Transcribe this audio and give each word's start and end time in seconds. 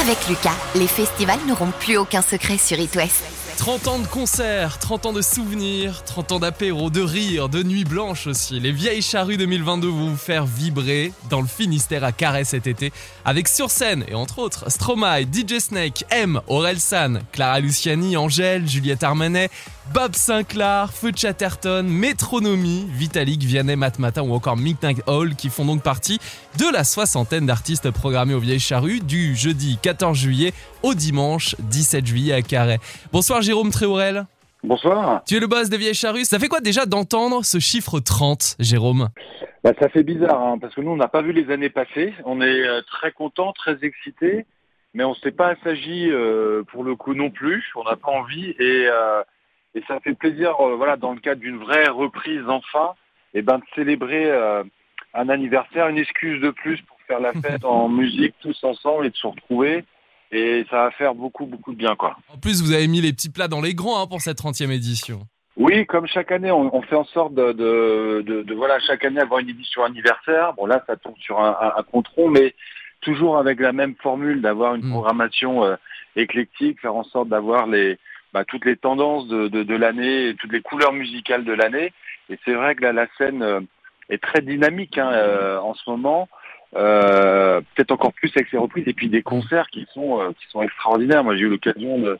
Avec 0.00 0.28
Lucas, 0.28 0.56
les 0.76 0.86
festivals 0.86 1.40
n'auront 1.46 1.72
plus 1.78 1.98
aucun 1.98 2.22
secret 2.22 2.56
sur 2.56 2.78
It 2.80 2.96
West. 2.96 3.22
30 3.58 3.88
ans 3.88 3.98
de 3.98 4.06
concerts, 4.06 4.78
30 4.78 5.04
ans 5.04 5.12
de 5.12 5.20
souvenirs, 5.20 6.02
30 6.04 6.32
ans 6.32 6.38
d'apéro, 6.38 6.88
de 6.88 7.02
rires, 7.02 7.50
de 7.50 7.62
nuits 7.62 7.84
blanches 7.84 8.26
aussi. 8.26 8.58
Les 8.58 8.72
vieilles 8.72 9.02
charrues 9.02 9.36
2022 9.36 9.88
vont 9.88 10.08
vous 10.08 10.16
faire 10.16 10.46
vibrer 10.46 11.12
dans 11.28 11.42
le 11.42 11.46
Finistère 11.46 12.02
à 12.02 12.12
Carré 12.12 12.44
cet 12.44 12.66
été 12.66 12.90
avec 13.26 13.46
sur 13.48 13.70
scène 13.70 14.06
et 14.08 14.14
entre 14.14 14.38
autres 14.38 14.70
Stromae, 14.70 15.24
DJ 15.24 15.58
Snake, 15.58 16.04
M, 16.08 16.40
San, 16.78 17.20
Clara 17.32 17.60
Luciani, 17.60 18.16
Angèle, 18.16 18.66
Juliette 18.66 19.02
Armanet, 19.02 19.50
Bob 19.92 20.14
Sinclair, 20.14 20.92
Feu 20.92 21.10
Chatterton, 21.14 21.82
Métronomie, 21.82 22.86
Vitalik, 22.90 23.42
Vianney, 23.42 23.74
Matmata 23.74 24.22
ou 24.22 24.32
encore 24.32 24.56
Midnight 24.56 25.02
Hall 25.08 25.34
qui 25.34 25.48
font 25.48 25.64
donc 25.64 25.82
partie 25.82 26.18
de 26.58 26.72
la 26.72 26.84
soixantaine 26.84 27.46
d'artistes 27.46 27.90
programmés 27.90 28.34
aux 28.34 28.38
Vieilles 28.38 28.60
Charrues 28.60 29.00
du 29.00 29.34
jeudi 29.34 29.78
14 29.82 30.16
juillet 30.16 30.52
au 30.84 30.94
dimanche 30.94 31.56
17 31.58 32.06
juillet 32.06 32.34
à 32.34 32.42
Carré. 32.42 32.78
Bonsoir 33.12 33.42
Jérôme 33.42 33.70
Tréorel. 33.70 34.26
Bonsoir. 34.62 35.22
Tu 35.26 35.36
es 35.36 35.40
le 35.40 35.48
boss 35.48 35.68
des 35.70 35.78
Vieilles 35.78 35.94
Charrues. 35.94 36.24
Ça 36.24 36.38
fait 36.38 36.48
quoi 36.48 36.60
déjà 36.60 36.86
d'entendre 36.86 37.44
ce 37.44 37.58
chiffre 37.58 37.98
30, 37.98 38.56
Jérôme? 38.60 39.08
Bah, 39.64 39.72
Ça 39.80 39.88
fait 39.88 40.04
bizarre, 40.04 40.40
hein, 40.40 40.58
parce 40.60 40.74
que 40.74 40.82
nous, 40.82 40.92
on 40.92 40.96
n'a 40.96 41.08
pas 41.08 41.22
vu 41.22 41.32
les 41.32 41.52
années 41.52 41.70
passées. 41.70 42.14
On 42.24 42.40
est 42.40 42.66
euh, 42.68 42.80
très 42.82 43.10
content, 43.10 43.52
très 43.52 43.76
excité, 43.82 44.46
mais 44.94 45.02
on 45.02 45.10
ne 45.10 45.16
s'est 45.16 45.32
pas 45.32 45.48
assagi 45.48 46.08
euh, 46.10 46.62
pour 46.70 46.84
le 46.84 46.94
coup 46.94 47.14
non 47.14 47.30
plus. 47.30 47.64
On 47.74 47.82
n'a 47.82 47.96
pas 47.96 48.12
envie. 48.12 48.54
Et, 48.58 48.86
euh, 48.86 49.22
et 49.74 49.82
ça 49.86 50.00
fait 50.00 50.14
plaisir, 50.14 50.54
voilà, 50.76 50.96
dans 50.96 51.12
le 51.12 51.20
cadre 51.20 51.40
d'une 51.40 51.58
vraie 51.58 51.88
reprise 51.88 52.42
enfin, 52.48 52.94
et 53.34 53.38
eh 53.38 53.42
ben, 53.42 53.58
de 53.58 53.64
célébrer 53.74 54.30
un 55.14 55.28
anniversaire, 55.28 55.88
une 55.88 55.98
excuse 55.98 56.40
de 56.40 56.50
plus 56.50 56.80
pour 56.82 56.98
faire 57.06 57.20
la 57.20 57.32
fête 57.32 57.64
en 57.64 57.88
musique 58.00 58.34
tous 58.40 58.64
ensemble 58.64 59.06
et 59.06 59.10
de 59.10 59.16
se 59.16 59.26
retrouver 59.26 59.84
et 60.32 60.64
ça 60.70 60.84
va 60.84 60.90
faire 60.92 61.14
beaucoup, 61.14 61.46
beaucoup 61.46 61.72
de 61.72 61.76
bien. 61.76 61.96
Quoi. 61.96 62.16
En 62.32 62.38
plus, 62.38 62.62
vous 62.62 62.72
avez 62.72 62.88
mis 62.88 63.00
les 63.00 63.12
petits 63.12 63.30
plats 63.30 63.48
dans 63.48 63.60
les 63.60 63.74
grands 63.74 64.00
hein, 64.00 64.06
pour 64.06 64.20
cette 64.20 64.38
30e 64.38 64.70
édition. 64.70 65.22
Oui, 65.56 65.84
comme 65.86 66.06
chaque 66.06 66.32
année, 66.32 66.50
on, 66.50 66.82
fait 66.82 66.96
en 66.96 67.04
sorte 67.04 67.34
de, 67.34 67.52
de, 67.52 68.54
voilà, 68.54 68.78
chaque 68.80 69.04
année 69.04 69.20
avoir 69.20 69.40
une 69.40 69.48
édition 69.48 69.84
anniversaire. 69.84 70.54
Bon, 70.54 70.64
là, 70.64 70.82
ça 70.86 70.96
tombe 70.96 71.18
sur 71.18 71.40
un, 71.40 71.56
un, 71.76 71.82
contron, 71.82 72.28
mais 72.28 72.54
toujours 73.00 73.36
avec 73.36 73.60
la 73.60 73.72
même 73.72 73.94
formule 74.00 74.40
d'avoir 74.40 74.74
une 74.74 74.86
hmm. 74.86 74.92
programmation 74.92 75.64
euh, 75.64 75.76
éclectique, 76.16 76.80
faire 76.80 76.94
en 76.94 77.04
sorte 77.04 77.28
d'avoir 77.28 77.66
les, 77.66 77.98
bah, 78.32 78.44
toutes 78.44 78.64
les 78.64 78.76
tendances 78.76 79.28
de, 79.28 79.48
de, 79.48 79.76
l'année, 79.76 80.34
toutes 80.40 80.52
les 80.52 80.62
couleurs 80.62 80.92
musicales 80.92 81.44
de 81.44 81.52
l'année. 81.52 81.92
Et 82.28 82.38
c'est 82.44 82.54
vrai 82.54 82.74
que 82.74 82.82
là, 82.82 82.92
la 82.92 83.06
scène 83.18 83.42
euh, 83.42 83.60
est 84.08 84.22
très 84.22 84.40
dynamique 84.40 84.98
hein, 84.98 85.10
euh, 85.12 85.58
en 85.58 85.74
ce 85.74 85.88
moment. 85.88 86.28
Euh, 86.76 87.60
peut-être 87.74 87.90
encore 87.90 88.12
plus 88.12 88.30
avec 88.36 88.48
ces 88.48 88.56
reprises 88.56 88.86
et 88.86 88.92
puis 88.92 89.08
des 89.08 89.22
concerts 89.22 89.66
qui 89.72 89.88
sont 89.92 90.20
euh, 90.20 90.30
qui 90.30 90.46
sont 90.50 90.62
extraordinaires. 90.62 91.24
Moi, 91.24 91.36
j'ai 91.36 91.42
eu 91.42 91.48
l'occasion 91.48 91.98
de 91.98 92.18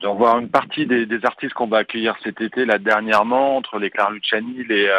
d'en 0.00 0.14
voir 0.14 0.38
une 0.38 0.48
partie 0.48 0.86
des, 0.86 1.04
des 1.04 1.24
artistes 1.26 1.52
qu'on 1.52 1.66
va 1.66 1.78
accueillir 1.78 2.16
cet 2.22 2.40
été, 2.40 2.64
là 2.64 2.78
dernièrement, 2.78 3.58
entre 3.58 3.78
les 3.78 3.90
Claire 3.90 4.10
Luciani, 4.10 4.64
les 4.66 4.86
euh, 4.86 4.98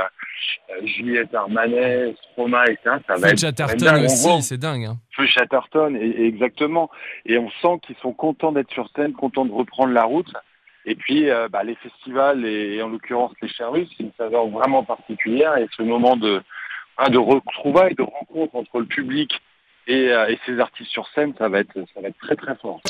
euh 0.69 0.85
Juliette 0.85 1.33
Armanet, 1.33 2.13
Stroma, 2.31 2.65
etc. 2.65 2.97
Ça 3.07 3.15
va 3.15 3.29
Feu 3.29 3.35
Chatterton 3.35 4.05
aussi, 4.05 4.41
c'est 4.43 4.59
dingue. 4.59 4.85
Hein. 4.85 4.97
Feu 5.15 5.25
Chatterton, 5.25 5.95
et, 5.95 6.27
exactement. 6.27 6.91
Et 7.25 7.39
on 7.39 7.49
sent 7.49 7.79
qu'ils 7.81 7.95
sont 7.97 8.13
contents 8.13 8.51
d'être 8.51 8.71
sur 8.71 8.87
scène, 8.95 9.13
contents 9.13 9.45
de 9.45 9.51
reprendre 9.51 9.91
la 9.91 10.03
route. 10.03 10.31
Et 10.85 10.95
puis, 10.95 11.27
bah, 11.51 11.63
les 11.63 11.75
festivals, 11.75 12.45
et, 12.45 12.81
en 12.81 12.89
l'occurrence 12.89 13.33
les 13.41 13.47
Charus, 13.47 13.87
c'est 13.89 14.03
une 14.03 14.11
saveur 14.17 14.47
vraiment 14.47 14.83
particulière. 14.83 15.57
Et 15.57 15.67
ce 15.77 15.83
moment 15.83 16.15
de, 16.15 16.41
de 17.09 17.17
retrouvailles, 17.17 17.95
de 17.95 18.03
rencontres 18.03 18.55
entre 18.55 18.79
le 18.79 18.85
public 18.85 19.39
euh, 19.93 20.27
et, 20.29 20.39
ces 20.45 20.59
artistes 20.59 20.89
sur 20.91 21.07
scène, 21.13 21.33
ça 21.37 21.49
va 21.49 21.59
être, 21.59 21.73
ça 21.93 22.01
va 22.01 22.09
être 22.09 22.17
très 22.17 22.35
très 22.35 22.55
fort. 22.55 22.81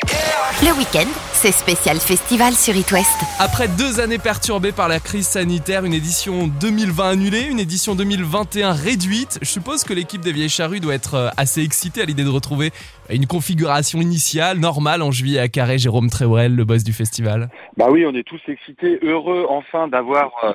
Le 0.62 0.78
week-end, 0.78 1.10
c'est 1.34 1.52
spécial 1.52 1.98
festival 1.98 2.54
sur 2.54 2.76
It 2.76 2.92
West. 2.92 3.22
Après 3.40 3.68
deux 3.68 4.00
années 4.00 4.18
perturbées 4.18 4.72
par 4.72 4.88
la 4.88 5.00
crise 5.00 5.28
sanitaire, 5.28 5.86
une 5.86 5.94
édition 5.94 6.48
2020 6.48 7.10
annulée, 7.10 7.48
une 7.50 7.60
édition 7.60 7.96
2021 7.96 8.74
réduite, 8.74 9.40
je 9.42 9.48
suppose 9.48 9.84
que 9.84 9.94
l'équipe 9.94 10.22
des 10.22 10.32
Vieilles 10.32 10.50
Charrues 10.50 10.80
doit 10.80 10.94
être 10.94 11.16
euh, 11.16 11.30
assez 11.38 11.64
excitée 11.64 12.02
à 12.02 12.06
l'idée 12.06 12.24
de 12.24 12.30
retrouver 12.30 12.72
une 13.10 13.28
configuration 13.28 14.00
initiale, 14.00 14.60
normale 14.60 15.02
en 15.02 15.12
juillet 15.12 15.40
à 15.40 15.48
Carré. 15.48 15.78
Jérôme 15.78 16.10
Tréorel, 16.10 16.56
le 16.56 16.66
boss 16.66 16.84
du 16.84 16.94
festival. 16.94 17.50
Bah 17.78 17.88
oui, 17.90 18.06
on 18.06 18.14
est 18.14 18.24
tous 18.24 18.42
excités, 18.48 19.00
heureux 19.02 19.46
enfin 19.50 19.88
d'avoir 19.88 20.32
euh, 20.44 20.54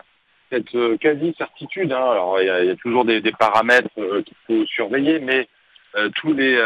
cette 0.51 0.99
quasi-certitude. 0.99 1.93
Hein. 1.93 2.11
Alors 2.13 2.41
il 2.41 2.47
y, 2.47 2.51
a, 2.51 2.77
toujours 2.77 3.05
des, 3.05 3.21
paramètres 3.39 3.89
euh, 3.99 4.23
qu'il 4.23 4.37
faut 4.47 4.67
surveiller, 4.67 5.19
mais 5.19 5.49
tous 6.17 6.33
les 6.33 6.59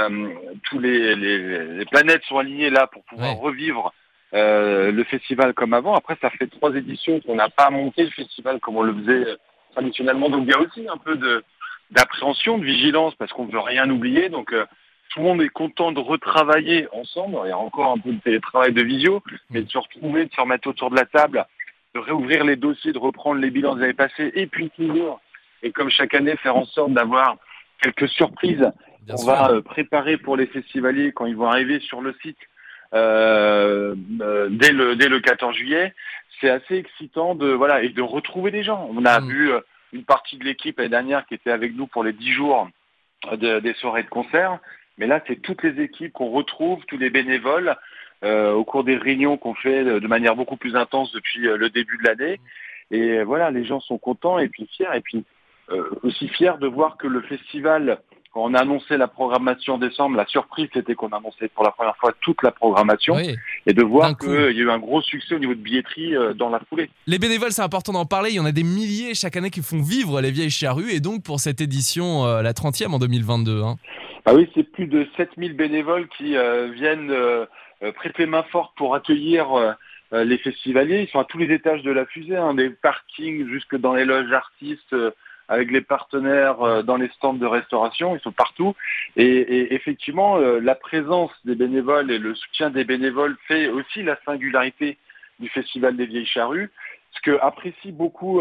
tous 0.64 0.78
les, 0.78 1.14
les, 1.14 1.84
planètes 1.86 2.22
sont 2.24 2.38
alignées 2.38 2.70
là 2.70 2.86
pour 2.86 3.04
pouvoir 3.04 3.36
revivre 3.36 3.92
le 4.32 5.04
festival 5.04 5.54
comme 5.54 5.74
avant. 5.74 5.94
Après, 5.94 6.16
ça 6.20 6.30
fait 6.30 6.46
trois 6.46 6.74
éditions 6.74 7.20
qu'on 7.20 7.36
n'a 7.36 7.48
pas 7.48 7.70
monté 7.70 8.04
le 8.04 8.10
festival 8.10 8.60
comme 8.60 8.76
on 8.76 8.82
le 8.82 8.94
faisait 8.94 9.36
traditionnellement. 9.72 10.30
Donc 10.30 10.44
il 10.46 10.50
y 10.50 10.54
a 10.54 10.60
aussi 10.60 10.86
un 10.88 10.98
peu 10.98 11.16
de 11.16 11.44
d'appréhension, 11.90 12.58
de 12.58 12.64
vigilance, 12.64 13.14
parce 13.16 13.32
qu'on 13.32 13.46
ne 13.46 13.52
veut 13.52 13.60
rien 13.60 13.88
oublier. 13.90 14.28
Donc 14.28 14.54
tout 15.10 15.18
le 15.18 15.24
monde 15.24 15.42
est 15.42 15.48
content 15.48 15.92
de 15.92 16.00
retravailler 16.00 16.88
ensemble. 16.92 17.38
Il 17.44 17.48
y 17.48 17.52
a 17.52 17.58
encore 17.58 17.92
un 17.92 17.98
peu 17.98 18.12
de 18.12 18.20
télétravail 18.20 18.72
de 18.72 18.82
visio, 18.82 19.22
mais 19.50 19.62
de 19.62 19.70
se 19.70 19.78
retrouver, 19.78 20.26
de 20.26 20.32
se 20.32 20.40
remettre 20.40 20.68
autour 20.68 20.90
de 20.90 20.96
la 20.96 21.04
table 21.06 21.46
de 21.94 22.00
réouvrir 22.00 22.44
les 22.44 22.56
dossiers, 22.56 22.92
de 22.92 22.98
reprendre 22.98 23.40
les 23.40 23.50
bilans 23.50 23.74
des 23.74 23.84
années 23.84 23.94
passées, 23.94 24.30
et 24.34 24.46
puis 24.46 24.70
toujours, 24.70 25.20
et 25.62 25.72
comme 25.72 25.90
chaque 25.90 26.14
année, 26.14 26.36
faire 26.36 26.56
en 26.56 26.64
sorte 26.64 26.92
d'avoir 26.92 27.36
quelques 27.82 28.08
surprises 28.08 28.70
qu'on 29.08 29.24
va 29.24 29.50
euh, 29.50 29.62
préparer 29.62 30.16
pour 30.16 30.36
les 30.36 30.46
festivaliers 30.46 31.12
quand 31.12 31.26
ils 31.26 31.36
vont 31.36 31.48
arriver 31.48 31.80
sur 31.80 32.00
le 32.00 32.14
site 32.22 32.38
euh, 32.92 33.94
euh, 34.20 34.48
dès, 34.50 34.72
le, 34.72 34.96
dès 34.96 35.08
le 35.08 35.20
14 35.20 35.54
juillet. 35.54 35.94
C'est 36.40 36.50
assez 36.50 36.76
excitant 36.76 37.34
de 37.34 37.48
voilà 37.48 37.82
et 37.82 37.90
de 37.90 38.02
retrouver 38.02 38.50
des 38.50 38.62
gens. 38.62 38.88
On 38.94 39.04
a 39.04 39.20
mm. 39.20 39.28
vu 39.28 39.52
une 39.92 40.04
partie 40.04 40.38
de 40.38 40.44
l'équipe 40.44 40.78
l'année 40.78 40.90
dernière 40.90 41.26
qui 41.26 41.34
était 41.34 41.50
avec 41.50 41.74
nous 41.74 41.86
pour 41.86 42.04
les 42.04 42.12
10 42.12 42.32
jours 42.32 42.68
des 43.36 43.74
soirées 43.74 44.02
de 44.02 44.08
concert. 44.08 44.58
Mais 44.96 45.06
là, 45.06 45.22
c'est 45.26 45.40
toutes 45.40 45.62
les 45.62 45.82
équipes 45.82 46.12
qu'on 46.12 46.30
retrouve, 46.30 46.84
tous 46.86 46.98
les 46.98 47.10
bénévoles, 47.10 47.76
euh, 48.24 48.52
au 48.52 48.64
cours 48.64 48.84
des 48.84 48.96
réunions 48.96 49.36
qu'on 49.36 49.54
fait 49.54 49.84
de 49.84 50.06
manière 50.06 50.36
beaucoup 50.36 50.56
plus 50.56 50.76
intense 50.76 51.12
depuis 51.12 51.40
le 51.40 51.68
début 51.70 51.98
de 51.98 52.04
l'année. 52.04 52.40
Et 52.90 53.22
voilà, 53.22 53.50
les 53.50 53.64
gens 53.64 53.80
sont 53.80 53.98
contents 53.98 54.38
et 54.38 54.48
puis 54.48 54.66
fiers. 54.66 54.94
Et 54.94 55.00
puis 55.00 55.24
euh, 55.70 55.88
aussi 56.02 56.28
fiers 56.28 56.58
de 56.60 56.66
voir 56.66 56.96
que 56.96 57.06
le 57.06 57.20
festival, 57.22 58.00
quand 58.32 58.44
on 58.44 58.54
a 58.54 58.60
annoncé 58.60 58.96
la 58.96 59.08
programmation 59.08 59.74
en 59.74 59.78
décembre, 59.78 60.16
la 60.16 60.26
surprise 60.26 60.68
c'était 60.72 60.94
qu'on 60.94 61.08
annonçait 61.08 61.48
pour 61.48 61.64
la 61.64 61.70
première 61.70 61.96
fois 61.96 62.12
toute 62.20 62.42
la 62.42 62.52
programmation 62.52 63.18
et 63.18 63.72
de 63.72 63.82
voir 63.82 64.16
qu'il 64.16 64.30
y 64.30 64.36
a 64.36 64.50
eu 64.50 64.70
un 64.70 64.78
gros 64.78 65.02
succès 65.02 65.34
au 65.34 65.38
niveau 65.38 65.54
de 65.54 65.60
billetterie 65.60 66.14
dans 66.36 66.48
la 66.48 66.60
foulée. 66.68 66.90
Les 67.06 67.18
bénévoles, 67.18 67.52
c'est 67.52 67.62
important 67.62 67.92
d'en 67.92 68.06
parler. 68.06 68.30
Il 68.30 68.36
y 68.36 68.40
en 68.40 68.44
a 68.44 68.52
des 68.52 68.62
milliers 68.62 69.14
chaque 69.14 69.36
année 69.36 69.50
qui 69.50 69.62
font 69.62 69.82
vivre 69.82 70.20
les 70.20 70.30
vieilles 70.30 70.50
charrues 70.50 70.90
et 70.92 71.00
donc 71.00 71.24
pour 71.24 71.40
cette 71.40 71.60
édition, 71.60 72.24
la 72.24 72.52
30e 72.52 72.92
en 72.92 72.98
2022. 72.98 73.62
Hein. 73.62 73.76
Ah 74.26 74.34
oui, 74.34 74.48
c'est 74.54 74.62
plus 74.62 74.86
de 74.86 75.06
7000 75.16 75.54
bénévoles 75.54 76.06
qui 76.16 76.36
viennent 76.74 77.46
euh, 77.82 77.92
prêter 77.92 78.26
main 78.26 78.42
forte 78.42 78.76
pour 78.76 78.94
accueillir 78.94 79.58
euh, 79.58 79.72
euh, 80.12 80.24
les 80.24 80.36
festivaliers. 80.36 81.02
Ils 81.02 81.08
sont 81.08 81.18
à 81.18 81.24
tous 81.24 81.38
les 81.38 81.52
étages 81.54 81.82
de 81.82 81.90
la 81.90 82.04
fusée, 82.04 82.36
hein, 82.36 82.52
des 82.52 82.68
parkings 82.68 83.48
jusque 83.48 83.74
dans 83.76 83.94
les 83.94 84.04
loges 84.04 84.32
artistes, 84.32 84.94
avec 85.50 85.70
les 85.70 85.82
partenaires 85.82 86.82
dans 86.84 86.96
les 86.96 87.08
stands 87.08 87.34
de 87.34 87.44
restauration, 87.44 88.16
ils 88.16 88.20
sont 88.20 88.32
partout. 88.32 88.74
Et, 89.16 89.74
effectivement, 89.74 90.38
la 90.38 90.74
présence 90.74 91.32
des 91.44 91.54
bénévoles 91.54 92.10
et 92.10 92.18
le 92.18 92.34
soutien 92.34 92.70
des 92.70 92.84
bénévoles 92.84 93.36
fait 93.46 93.68
aussi 93.68 94.02
la 94.02 94.16
singularité 94.24 94.96
du 95.38 95.48
Festival 95.48 95.96
des 95.96 96.06
Vieilles 96.06 96.24
Charrues. 96.24 96.70
Ce 97.10 97.20
que 97.20 97.36
apprécient 97.42 97.92
beaucoup 97.92 98.40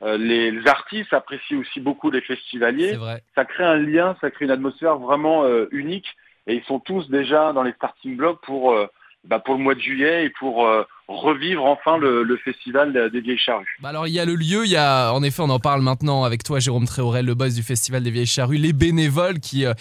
les 0.00 0.66
artistes, 0.66 1.12
apprécient 1.12 1.58
aussi 1.58 1.80
beaucoup 1.80 2.10
les 2.10 2.22
festivaliers. 2.22 2.96
Ça 3.34 3.44
crée 3.44 3.64
un 3.64 3.76
lien, 3.76 4.16
ça 4.20 4.30
crée 4.30 4.46
une 4.46 4.52
atmosphère 4.52 4.96
vraiment 4.96 5.44
unique 5.72 6.06
et 6.46 6.56
ils 6.56 6.64
sont 6.64 6.80
tous 6.80 7.08
déjà 7.08 7.52
dans 7.52 7.62
les 7.62 7.72
starting 7.72 8.16
blocks 8.16 8.40
pour 8.42 8.72
euh, 8.72 8.86
bah 9.24 9.38
pour 9.38 9.54
le 9.54 9.60
mois 9.60 9.74
de 9.74 9.80
juillet 9.80 10.26
et 10.26 10.30
pour 10.30 10.66
euh, 10.66 10.82
revivre 11.08 11.64
enfin 11.64 11.98
le, 11.98 12.22
le, 12.22 12.36
festival 12.36 13.10
des 13.10 13.20
Vieilles 13.20 13.38
Charrues. 13.38 13.76
Bah 13.80 13.88
alors 13.90 14.06
il 14.06 14.12
y 14.12 14.20
a 14.20 14.24
le 14.24 14.34
lieu, 14.34 14.64
il 14.64 14.70
y 14.70 14.76
a 14.76 15.12
en 15.12 15.22
effet 15.22 15.42
on 15.42 15.50
en 15.50 15.58
parle 15.58 15.82
maintenant 15.82 16.24
avec 16.24 16.42
toi 16.42 16.60
Jérôme 16.60 16.86
Tréorel, 16.86 17.26
le 17.26 17.34
boss 17.34 17.54
du 17.54 17.62
festival 17.62 18.02
des 18.02 18.10
Vieilles 18.10 18.26
Charrues, 18.26 18.58
les 18.58 18.72
bénévoles 18.72 19.40
qui, 19.40 19.64
euh, 19.64 19.72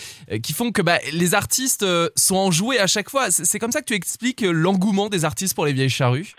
qui 0.42 0.54
font 0.54 0.72
que 0.72 0.82
bah, 0.82 1.00
les 1.12 1.34
artistes 1.34 1.86
sont 2.16 2.36
enjoués 2.36 2.80
à 2.80 2.88
chaque 2.88 3.10
fois. 3.10 3.32
C'est 3.32 3.60
comme 3.60 3.72
ça 3.72 3.82
que 3.82 3.88
tu 3.88 3.94
expliques 3.94 4.42
l'engouement 4.42 5.10
des 5.10 5.26
artistes 5.26 5.56
pour 5.56 5.66
les 5.66 5.74
Vieilles 5.74 5.90
Charrues? 5.90 6.34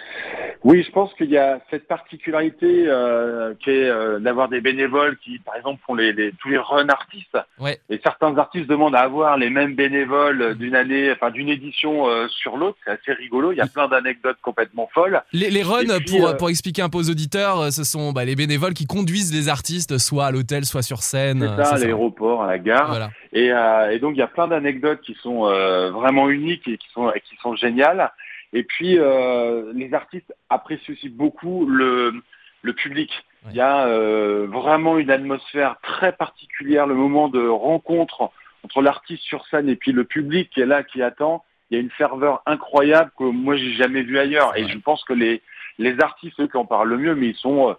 Oui, 0.64 0.82
je 0.82 0.90
pense 0.92 1.12
qu'il 1.14 1.28
y 1.30 1.36
a 1.36 1.60
cette 1.70 1.86
particularité 1.86 2.84
euh, 2.86 3.52
qui 3.62 3.68
est 3.68 3.88
euh, 3.88 4.18
d'avoir 4.18 4.48
des 4.48 4.62
bénévoles 4.62 5.18
qui, 5.18 5.38
par 5.40 5.54
exemple, 5.56 5.82
font 5.86 5.94
les, 5.94 6.14
les- 6.14 6.32
tous 6.40 6.48
les 6.48 6.56
run 6.56 6.88
artistes. 6.88 7.36
Ouais. 7.60 7.78
Et 7.90 8.00
certains 8.02 8.36
artistes 8.38 8.66
demandent 8.66 8.94
à 8.94 9.00
avoir 9.00 9.36
les 9.36 9.50
mêmes 9.50 9.74
bénévoles 9.74 10.54
d'une 10.54 10.74
année, 10.74 11.12
enfin 11.12 11.30
d'une 11.30 11.50
édition 11.50 12.08
euh, 12.08 12.28
sur 12.28 12.56
l'autre. 12.56 12.78
C'est 12.84 12.92
assez 12.92 13.12
rigolo. 13.12 13.52
Il 13.52 13.58
y 13.58 13.60
a 13.60 13.66
plein 13.66 13.88
d'anecdotes 13.88 14.38
complètement 14.40 14.88
folles. 14.94 15.22
Les, 15.34 15.50
les 15.50 15.62
runs, 15.62 15.82
puis, 15.98 16.18
pour, 16.18 16.28
euh, 16.28 16.32
pour 16.34 16.48
expliquer 16.48 16.80
un 16.80 16.88
peu 16.88 16.96
aux 16.96 17.10
auditeurs, 17.10 17.60
euh, 17.60 17.70
ce 17.70 17.84
sont 17.84 18.12
bah, 18.12 18.24
les 18.24 18.34
bénévoles 18.34 18.72
qui 18.74 18.86
conduisent 18.86 19.34
les 19.34 19.50
artistes 19.50 19.98
soit 19.98 20.24
à 20.26 20.30
l'hôtel, 20.30 20.64
soit 20.64 20.80
sur 20.82 21.02
scène. 21.02 21.40
C'est 21.40 21.60
euh, 21.60 21.64
ça, 21.64 21.74
à 21.74 21.78
l'aéroport, 21.78 22.42
à 22.42 22.46
la 22.46 22.58
gare. 22.58 22.88
Voilà. 22.88 23.10
Et, 23.34 23.52
euh, 23.52 23.90
et 23.90 23.98
donc 23.98 24.14
il 24.14 24.18
y 24.18 24.22
a 24.22 24.28
plein 24.28 24.48
d'anecdotes 24.48 25.00
qui 25.02 25.14
sont 25.22 25.46
euh, 25.46 25.90
vraiment 25.90 26.30
uniques 26.30 26.66
et 26.68 26.78
qui 26.78 26.86
sont 26.94 27.10
et 27.12 27.20
qui 27.20 27.36
sont 27.42 27.54
géniales. 27.54 28.10
Et 28.54 28.62
puis 28.62 28.98
euh, 28.98 29.72
les 29.74 29.92
artistes 29.92 30.32
apprécient 30.48 30.94
aussi 30.94 31.08
beaucoup 31.08 31.66
le 31.66 32.14
le 32.62 32.72
public. 32.72 33.10
Ouais. 33.44 33.50
Il 33.50 33.56
y 33.56 33.60
a 33.60 33.86
euh, 33.88 34.46
vraiment 34.48 34.96
une 34.96 35.10
atmosphère 35.10 35.76
très 35.82 36.12
particulière, 36.12 36.86
le 36.86 36.94
moment 36.94 37.28
de 37.28 37.46
rencontre 37.46 38.30
entre 38.62 38.80
l'artiste 38.80 39.24
sur 39.24 39.44
scène 39.48 39.68
et 39.68 39.76
puis 39.76 39.92
le 39.92 40.04
public 40.04 40.48
qui 40.48 40.62
est 40.62 40.66
là, 40.66 40.82
qui 40.82 41.02
attend. 41.02 41.44
Il 41.68 41.74
y 41.74 41.78
a 41.78 41.82
une 41.82 41.90
ferveur 41.90 42.42
incroyable 42.46 43.10
que 43.18 43.24
moi 43.24 43.56
j'ai 43.56 43.74
jamais 43.74 44.02
vue 44.02 44.18
ailleurs. 44.18 44.56
Et 44.56 44.66
je 44.68 44.78
pense 44.78 45.04
que 45.04 45.12
les 45.12 45.42
les 45.78 46.00
artistes, 46.00 46.38
eux 46.38 46.46
qui 46.46 46.56
en 46.56 46.64
parlent 46.64 46.88
le 46.88 46.96
mieux, 46.96 47.16
mais 47.16 47.30
ils 47.30 47.36
sont 47.36 47.70
euh, 47.70 47.74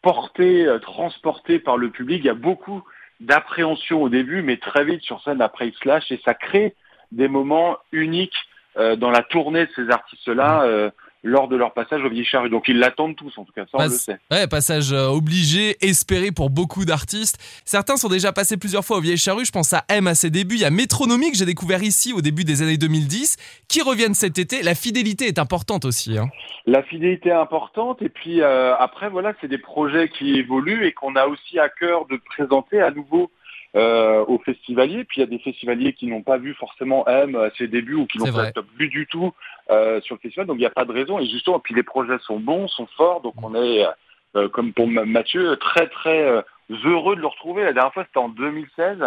portés, 0.00 0.66
transportés 0.80 1.58
par 1.58 1.76
le 1.76 1.90
public. 1.90 2.20
Il 2.24 2.26
y 2.26 2.30
a 2.30 2.34
beaucoup 2.34 2.82
d'appréhension 3.20 4.02
au 4.02 4.08
début, 4.08 4.42
mais 4.42 4.56
très 4.56 4.84
vite 4.84 5.02
sur 5.02 5.22
scène 5.22 5.42
après 5.42 5.68
ils 5.68 5.74
se 5.74 5.86
lâchent 5.86 6.10
et 6.10 6.20
ça 6.24 6.32
crée 6.32 6.74
des 7.12 7.28
moments 7.28 7.76
uniques 7.92 8.36
euh, 8.76 8.96
dans 8.96 9.10
la 9.10 9.22
tournée 9.22 9.66
de 9.66 9.70
ces 9.76 9.88
artistes-là 9.90 10.64
euh, 10.64 10.90
lors 11.22 11.48
de 11.48 11.56
leur 11.56 11.72
passage 11.72 12.02
au 12.02 12.08
Vieille 12.10 12.24
Charrue. 12.24 12.50
Donc 12.50 12.68
ils 12.68 12.78
l'attendent 12.78 13.16
tous 13.16 13.32
en 13.38 13.44
tout 13.44 13.52
cas, 13.52 13.62
ça 13.70 13.78
on 13.78 13.82
le 13.84 13.88
sait. 13.88 14.18
Ouais, 14.30 14.46
passage 14.46 14.92
euh, 14.92 15.06
obligé, 15.06 15.76
espéré 15.80 16.32
pour 16.32 16.50
beaucoup 16.50 16.84
d'artistes. 16.84 17.38
Certains 17.64 17.96
sont 17.96 18.08
déjà 18.08 18.32
passés 18.32 18.56
plusieurs 18.56 18.84
fois 18.84 18.98
au 18.98 19.00
Vieille 19.00 19.16
Charrue. 19.16 19.44
Je 19.44 19.52
pense 19.52 19.72
à 19.72 19.84
M 19.88 20.06
à 20.06 20.14
ses 20.14 20.30
débuts. 20.30 20.56
Il 20.56 20.60
y 20.62 20.64
a 20.64 20.70
Métronomie 20.70 21.30
que 21.30 21.36
j'ai 21.36 21.46
découvert 21.46 21.82
ici 21.82 22.12
au 22.12 22.20
début 22.20 22.44
des 22.44 22.62
années 22.62 22.76
2010, 22.76 23.36
qui 23.68 23.80
reviennent 23.80 24.14
cet 24.14 24.38
été. 24.38 24.62
La 24.62 24.74
fidélité 24.74 25.26
est 25.26 25.38
importante 25.38 25.84
aussi. 25.84 26.18
hein. 26.18 26.28
La 26.66 26.82
fidélité 26.82 27.28
est 27.28 27.32
importante 27.32 28.02
et 28.02 28.08
puis 28.08 28.42
après 28.42 29.08
voilà, 29.10 29.34
c'est 29.40 29.48
des 29.48 29.58
projets 29.58 30.08
qui 30.08 30.34
évoluent 30.38 30.86
et 30.86 30.92
qu'on 30.92 31.14
a 31.14 31.26
aussi 31.26 31.58
à 31.58 31.68
cœur 31.68 32.06
de 32.06 32.16
présenter 32.16 32.80
à 32.80 32.90
nouveau 32.90 33.30
euh, 33.76 34.24
aux 34.26 34.38
festivaliers. 34.38 35.04
Puis 35.04 35.18
il 35.18 35.20
y 35.20 35.22
a 35.24 35.26
des 35.26 35.38
festivaliers 35.38 35.92
qui 35.92 36.06
n'ont 36.06 36.22
pas 36.22 36.38
vu 36.38 36.54
forcément 36.54 37.06
M 37.08 37.34
à 37.36 37.50
ses 37.56 37.66
débuts 37.68 37.94
ou 37.94 38.06
qui 38.06 38.18
n'ont 38.18 38.26
pas 38.32 38.60
vu 38.78 38.88
du 38.88 39.06
tout 39.06 39.32
euh, 39.70 40.00
sur 40.02 40.14
le 40.14 40.20
festival. 40.20 40.46
Donc 40.46 40.56
il 40.56 40.60
n'y 40.60 40.66
a 40.66 40.70
pas 40.70 40.84
de 40.84 40.92
raison. 40.92 41.18
Et 41.18 41.26
justement, 41.26 41.58
puis 41.58 41.74
les 41.74 41.82
projets 41.82 42.18
sont 42.20 42.38
bons, 42.38 42.68
sont 42.68 42.86
forts. 42.96 43.20
Donc 43.22 43.34
on 43.42 43.54
est, 43.54 43.86
euh, 44.36 44.48
comme 44.48 44.72
pour 44.72 44.86
Ma- 44.86 45.04
Mathieu, 45.04 45.56
très 45.56 45.88
très 45.88 46.22
euh, 46.22 46.42
heureux 46.84 47.16
de 47.16 47.20
le 47.20 47.26
retrouver. 47.26 47.64
La 47.64 47.72
dernière 47.72 47.92
fois, 47.92 48.04
c'était 48.04 48.18
en 48.18 48.28
2016 48.28 48.98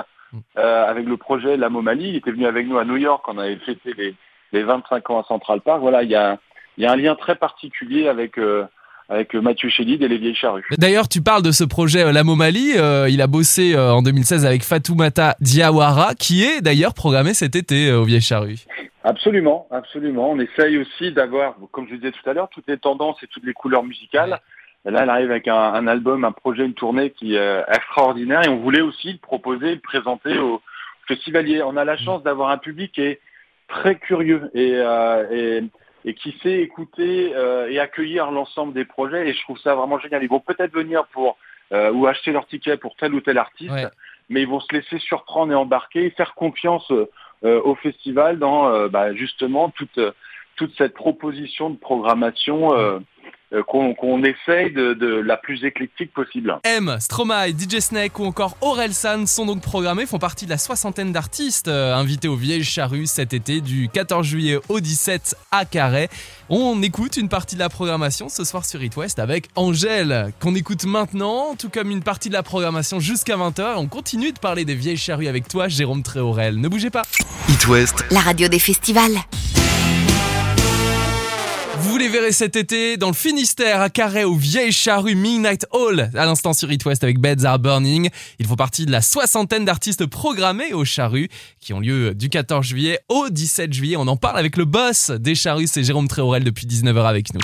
euh, 0.57 0.85
avec 0.85 1.05
le 1.05 1.15
projet 1.17 1.55
La 1.57 1.69
Momalie. 1.69 2.09
Il 2.09 2.15
était 2.17 2.31
venu 2.31 2.45
avec 2.45 2.67
nous 2.67 2.77
à 2.77 2.83
New 2.85 2.97
York. 2.97 3.25
On 3.27 3.37
avait 3.37 3.55
fêté 3.57 3.93
les, 3.97 4.15
les 4.51 4.63
25 4.63 5.09
ans 5.09 5.19
à 5.19 5.23
Central 5.23 5.61
Park. 5.61 5.79
Voilà, 5.79 6.03
il 6.03 6.09
y 6.09 6.15
a, 6.15 6.37
y 6.77 6.85
a 6.85 6.91
un 6.91 6.97
lien 6.97 7.15
très 7.15 7.35
particulier 7.35 8.07
avec 8.09 8.37
euh, 8.37 8.65
avec 9.09 9.33
Mathieu 9.33 9.69
Chédid 9.69 10.01
et 10.03 10.07
les 10.07 10.17
Vieilles 10.17 10.35
Charrues. 10.35 10.65
D'ailleurs, 10.77 11.07
tu 11.07 11.21
parles 11.21 11.43
de 11.43 11.51
ce 11.51 11.63
projet 11.63 12.03
euh, 12.03 12.11
La 12.11 12.23
Momali. 12.23 12.73
euh, 12.75 13.07
il 13.09 13.21
a 13.21 13.27
bossé 13.27 13.73
euh, 13.75 13.93
en 13.93 14.01
2016 14.01 14.45
avec 14.45 14.63
Fatoumata 14.63 15.35
Diawara, 15.39 16.13
qui 16.15 16.43
est 16.43 16.61
d'ailleurs 16.61 16.93
programmé 16.93 17.33
cet 17.33 17.55
été 17.55 17.89
euh, 17.89 17.99
au 17.99 18.03
Vieille 18.03 18.21
Charrue. 18.21 18.57
Absolument, 19.03 19.67
absolument. 19.71 20.31
On 20.31 20.39
essaye 20.39 20.77
aussi 20.77 21.11
d'avoir, 21.13 21.55
comme 21.71 21.87
je 21.89 21.95
disais 21.95 22.11
tout 22.11 22.29
à 22.29 22.33
l'heure, 22.33 22.49
toutes 22.49 22.67
les 22.67 22.77
tendances 22.77 23.17
et 23.23 23.27
toutes 23.27 23.45
les 23.45 23.53
couleurs 23.53 23.83
musicales. 23.83 24.41
Et 24.85 24.91
là, 24.91 25.03
elle 25.03 25.09
arrive 25.09 25.31
avec 25.31 25.47
un, 25.47 25.55
un 25.55 25.87
album, 25.87 26.25
un 26.25 26.31
projet, 26.33 26.65
une 26.65 26.73
tournée 26.73 27.11
qui 27.11 27.35
est 27.35 27.63
extraordinaire. 27.73 28.43
Et 28.45 28.49
on 28.49 28.57
voulait 28.57 28.81
aussi 28.81 29.13
le 29.13 29.17
proposer, 29.17 29.75
le 29.75 29.79
présenter 29.79 30.37
aux 30.37 30.61
festivaliers. 31.07 31.63
On 31.63 31.77
a 31.77 31.85
la 31.85 31.95
chance 31.97 32.21
d'avoir 32.23 32.49
un 32.49 32.57
public 32.57 32.91
qui 32.91 33.01
est 33.01 33.21
très 33.67 33.95
curieux 33.95 34.49
et, 34.53 34.73
euh, 34.75 35.25
et, 35.31 35.63
et 36.07 36.13
qui 36.13 36.35
sait 36.41 36.61
écouter 36.61 37.33
euh, 37.35 37.69
et 37.69 37.79
accueillir 37.79 38.31
l'ensemble 38.31 38.73
des 38.73 38.85
projets. 38.85 39.27
Et 39.27 39.33
je 39.33 39.41
trouve 39.41 39.59
ça 39.59 39.75
vraiment 39.75 39.99
génial. 39.99 40.23
Ils 40.23 40.29
vont 40.29 40.39
peut-être 40.39 40.73
venir 40.73 41.05
pour 41.07 41.37
euh, 41.73 41.91
ou 41.91 42.07
acheter 42.07 42.31
leur 42.31 42.47
ticket 42.47 42.77
pour 42.77 42.95
tel 42.95 43.13
ou 43.13 43.19
tel 43.19 43.37
artiste, 43.37 43.71
Ouais. 43.71 43.87
mais 44.29 44.41
ils 44.41 44.47
vont 44.47 44.61
se 44.61 44.73
laisser 44.73 44.99
surprendre 44.99 45.51
et 45.51 45.55
embarquer, 45.55 46.09
faire 46.11 46.33
confiance 46.33 46.89
euh, 46.91 47.61
au 47.61 47.75
festival 47.75 48.39
dans 48.39 48.69
euh, 48.69 48.87
bah, 48.87 49.13
justement 49.13 49.69
toute 49.69 49.99
toute 50.55 50.75
cette 50.77 50.93
proposition 50.93 51.69
de 51.69 51.77
programmation 51.77 52.73
euh, 52.73 52.99
qu'on 53.67 53.93
qu'on 53.93 54.23
essaye 54.23 54.71
de, 54.73 54.93
de 54.93 55.07
la 55.07 55.37
plus 55.37 55.63
éclectique 55.63 56.13
possible. 56.13 56.59
M, 56.63 56.97
Stromae, 56.99 57.49
DJ 57.49 57.79
Snake 57.79 58.19
ou 58.19 58.25
encore 58.25 58.57
Aurel 58.61 58.93
San 58.93 59.25
sont 59.25 59.45
donc 59.45 59.61
programmés, 59.61 60.05
font 60.05 60.19
partie 60.19 60.45
de 60.45 60.49
la 60.49 60.57
soixantaine 60.57 61.11
d'artistes 61.11 61.67
euh, 61.67 61.95
invités 61.95 62.27
au 62.27 62.35
Vieille 62.35 62.63
Charrue 62.63 63.05
cet 63.05 63.33
été 63.33 63.61
du 63.61 63.89
14 63.89 64.25
juillet 64.25 64.59
au 64.69 64.79
17 64.79 65.35
à 65.51 65.65
Carhaix. 65.65 66.09
On 66.49 66.81
écoute 66.81 67.17
une 67.17 67.29
partie 67.29 67.55
de 67.55 67.59
la 67.59 67.69
programmation 67.69 68.29
ce 68.29 68.43
soir 68.43 68.65
sur 68.65 68.83
It 68.83 68.95
West 68.95 69.19
avec 69.19 69.47
Angèle, 69.55 70.31
qu'on 70.39 70.55
écoute 70.55 70.85
maintenant, 70.85 71.55
tout 71.55 71.69
comme 71.69 71.91
une 71.91 72.03
partie 72.03 72.29
de 72.29 72.33
la 72.33 72.43
programmation 72.43 72.99
jusqu'à 72.99 73.37
20h. 73.37 73.75
On 73.77 73.87
continue 73.87 74.31
de 74.31 74.39
parler 74.39 74.65
des 74.65 74.75
Vieilles 74.75 74.97
Charrues 74.97 75.27
avec 75.27 75.47
toi, 75.47 75.67
Jérôme 75.67 76.03
Tréorel. 76.03 76.59
Ne 76.59 76.67
bougez 76.67 76.89
pas. 76.89 77.03
It 77.49 77.67
West, 77.67 78.05
La 78.11 78.19
radio 78.19 78.47
des 78.47 78.59
festivals. 78.59 79.17
Vous 81.87 81.97
les 81.97 82.09
verrez 82.09 82.33
cet 82.33 82.57
été 82.57 82.97
dans 82.97 83.07
le 83.07 83.13
Finistère 83.13 83.79
à 83.79 83.89
Carhaix 83.89 84.25
au 84.25 84.35
Vieille 84.35 84.73
Charrue 84.73 85.15
Midnight 85.15 85.65
Hall 85.71 86.09
à 86.15 86.25
l'instant 86.25 86.51
sur 86.51 86.69
It 86.69 86.83
West 86.83 87.01
avec 87.01 87.17
Beds 87.17 87.45
Are 87.45 87.59
Burning. 87.59 88.09
Ils 88.39 88.45
font 88.45 88.57
partie 88.57 88.85
de 88.85 88.91
la 88.91 89.01
soixantaine 89.01 89.63
d'artistes 89.63 90.05
programmés 90.05 90.73
au 90.73 90.83
Charrue 90.83 91.29
qui 91.61 91.71
ont 91.71 91.79
lieu 91.79 92.13
du 92.13 92.27
14 92.27 92.65
juillet 92.65 92.99
au 93.07 93.29
17 93.29 93.71
juillet. 93.71 93.95
On 93.95 94.07
en 94.07 94.17
parle 94.17 94.37
avec 94.37 94.57
le 94.57 94.65
boss 94.65 95.11
des 95.11 95.33
Charrues, 95.33 95.67
c'est 95.67 95.83
Jérôme 95.83 96.09
Tréorel 96.09 96.43
depuis 96.43 96.67
19h 96.67 97.05
avec 97.05 97.33
nous. 97.33 97.39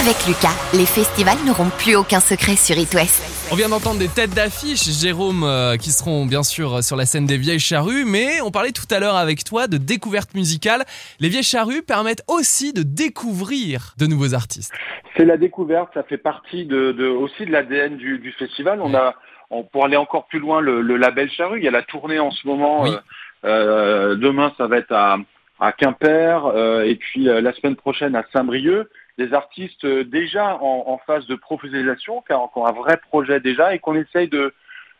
Avec 0.00 0.16
Lucas, 0.26 0.56
les 0.72 0.86
festivals 0.86 1.36
n'auront 1.46 1.68
plus 1.78 1.94
aucun 1.94 2.20
secret 2.20 2.56
sur 2.56 2.76
It 2.78 2.92
West. 2.94 3.20
On 3.52 3.54
vient 3.56 3.68
d'entendre 3.68 3.98
des 3.98 4.08
têtes 4.08 4.30
d'affiche, 4.34 4.82
Jérôme, 4.88 5.42
euh, 5.44 5.76
qui 5.76 5.90
seront 5.90 6.24
bien 6.24 6.42
sûr 6.42 6.82
sur 6.82 6.96
la 6.96 7.04
scène 7.04 7.26
des 7.26 7.36
Vieilles 7.36 7.58
Charrues, 7.60 8.04
mais 8.06 8.40
on 8.40 8.50
parlait 8.50 8.72
tout 8.72 8.86
à 8.90 8.98
l'heure 8.98 9.16
avec 9.16 9.44
toi 9.44 9.66
de 9.66 9.76
découverte 9.76 10.34
musicale. 10.34 10.84
Les 11.18 11.28
Vieilles 11.28 11.42
Charrues 11.42 11.82
permettent 11.82 12.22
aussi 12.28 12.72
de 12.72 12.82
découvrir 12.82 13.94
de 13.98 14.06
nouveaux 14.06 14.32
artistes. 14.34 14.72
C'est 15.16 15.24
la 15.26 15.36
découverte, 15.36 15.90
ça 15.92 16.02
fait 16.02 16.18
partie 16.18 16.64
de, 16.64 16.92
de- 16.92 17.06
aussi 17.08 17.44
de 17.44 17.50
l'ADN 17.52 17.96
du, 17.96 18.18
du 18.18 18.32
festival. 18.32 18.80
On 18.80 18.94
a, 18.94 19.14
on, 19.50 19.64
pour 19.64 19.84
aller 19.84 19.96
encore 19.96 20.26
plus 20.28 20.38
loin, 20.38 20.60
le, 20.60 20.80
le 20.80 20.96
label 20.96 21.30
Charrue. 21.30 21.58
Il 21.58 21.64
y 21.64 21.68
a 21.68 21.72
la 21.72 21.82
tournée 21.82 22.18
en 22.20 22.30
ce 22.30 22.46
moment. 22.46 22.82
Oui. 22.84 22.90
euh, 22.90 22.96
euh, 23.44 24.14
demain, 24.16 24.52
ça 24.56 24.66
va 24.66 24.78
être 24.78 24.92
à, 24.92 25.16
à 25.60 25.72
Quimper, 25.72 26.46
euh, 26.46 26.82
et 26.84 26.96
puis 26.96 27.28
euh, 27.28 27.40
la 27.40 27.52
semaine 27.52 27.76
prochaine 27.76 28.16
à 28.16 28.24
Saint-Brieuc. 28.32 28.88
Des 29.18 29.34
artistes 29.34 29.84
euh, 29.84 30.04
déjà 30.04 30.56
en, 30.56 30.84
en 30.86 30.98
phase 31.06 31.26
de 31.26 31.34
professionnalisation, 31.34 32.22
qui 32.22 32.32
ont 32.32 32.66
un 32.66 32.72
vrai 32.72 32.96
projet 32.96 33.40
déjà, 33.40 33.74
et 33.74 33.78
qu'on 33.78 33.94
essaye 33.94 34.28
de, 34.28 34.54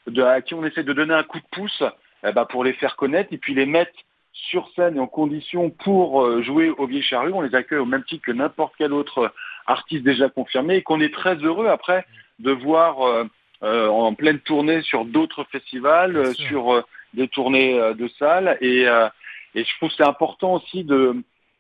de, 0.07 0.23
à 0.23 0.43
qui 0.43 0.55
on 0.55 0.65
essaie 0.65 0.85
de 0.85 0.93
donner 0.93 1.15
un 1.15 1.23
coup 1.23 1.39
de 1.39 1.47
pouce 1.51 1.83
eh 2.27 2.33
ben, 2.33 2.45
pour 2.45 2.63
les 2.65 2.75
faire 2.75 2.97
connaître 2.97 3.33
et 3.33 3.39
puis 3.39 3.55
les 3.55 3.67
mettre 3.67 3.93
sur 4.33 4.69
scène 4.77 4.97
et 4.97 5.01
en 5.01 5.07
condition 5.07 5.71
pour 5.71 6.23
euh, 6.23 6.43
jouer 6.43 6.71
au 6.71 6.87
Vieille 6.87 7.03
Charrue. 7.03 7.33
On 7.33 7.41
les 7.41 7.55
accueille 7.55 7.79
au 7.79 7.87
même 7.87 8.05
titre 8.05 8.25
que 8.27 8.33
n'importe 8.33 8.75
quel 8.77 8.93
autre 8.93 9.33
artiste 9.67 10.05
déjà 10.05 10.29
confirmé 10.29 10.77
et 10.77 10.83
qu'on 10.83 11.01
est 11.01 11.15
très 11.15 11.37
heureux 11.37 11.69
après 11.69 12.05
de 12.39 12.53
voir 12.53 13.03
euh, 13.03 13.25
euh, 13.63 13.89
en 13.89 14.15
pleine 14.15 14.39
tournée 14.41 14.83
sur 14.83 15.05
d'autres 15.05 15.45
festivals, 15.45 16.17
euh, 16.17 16.33
sur 16.33 16.75
euh, 16.75 16.83
des 17.15 17.29
tournées 17.29 17.79
euh, 17.79 17.95
de 17.95 18.09
salles 18.19 18.57
et, 18.61 18.87
euh, 18.87 19.09
et 19.55 19.65
je 19.65 19.77
trouve 19.77 19.89
que 19.91 19.97
c'est 19.99 20.05
important 20.05 20.55
aussi 20.55 20.85
de 20.85 21.15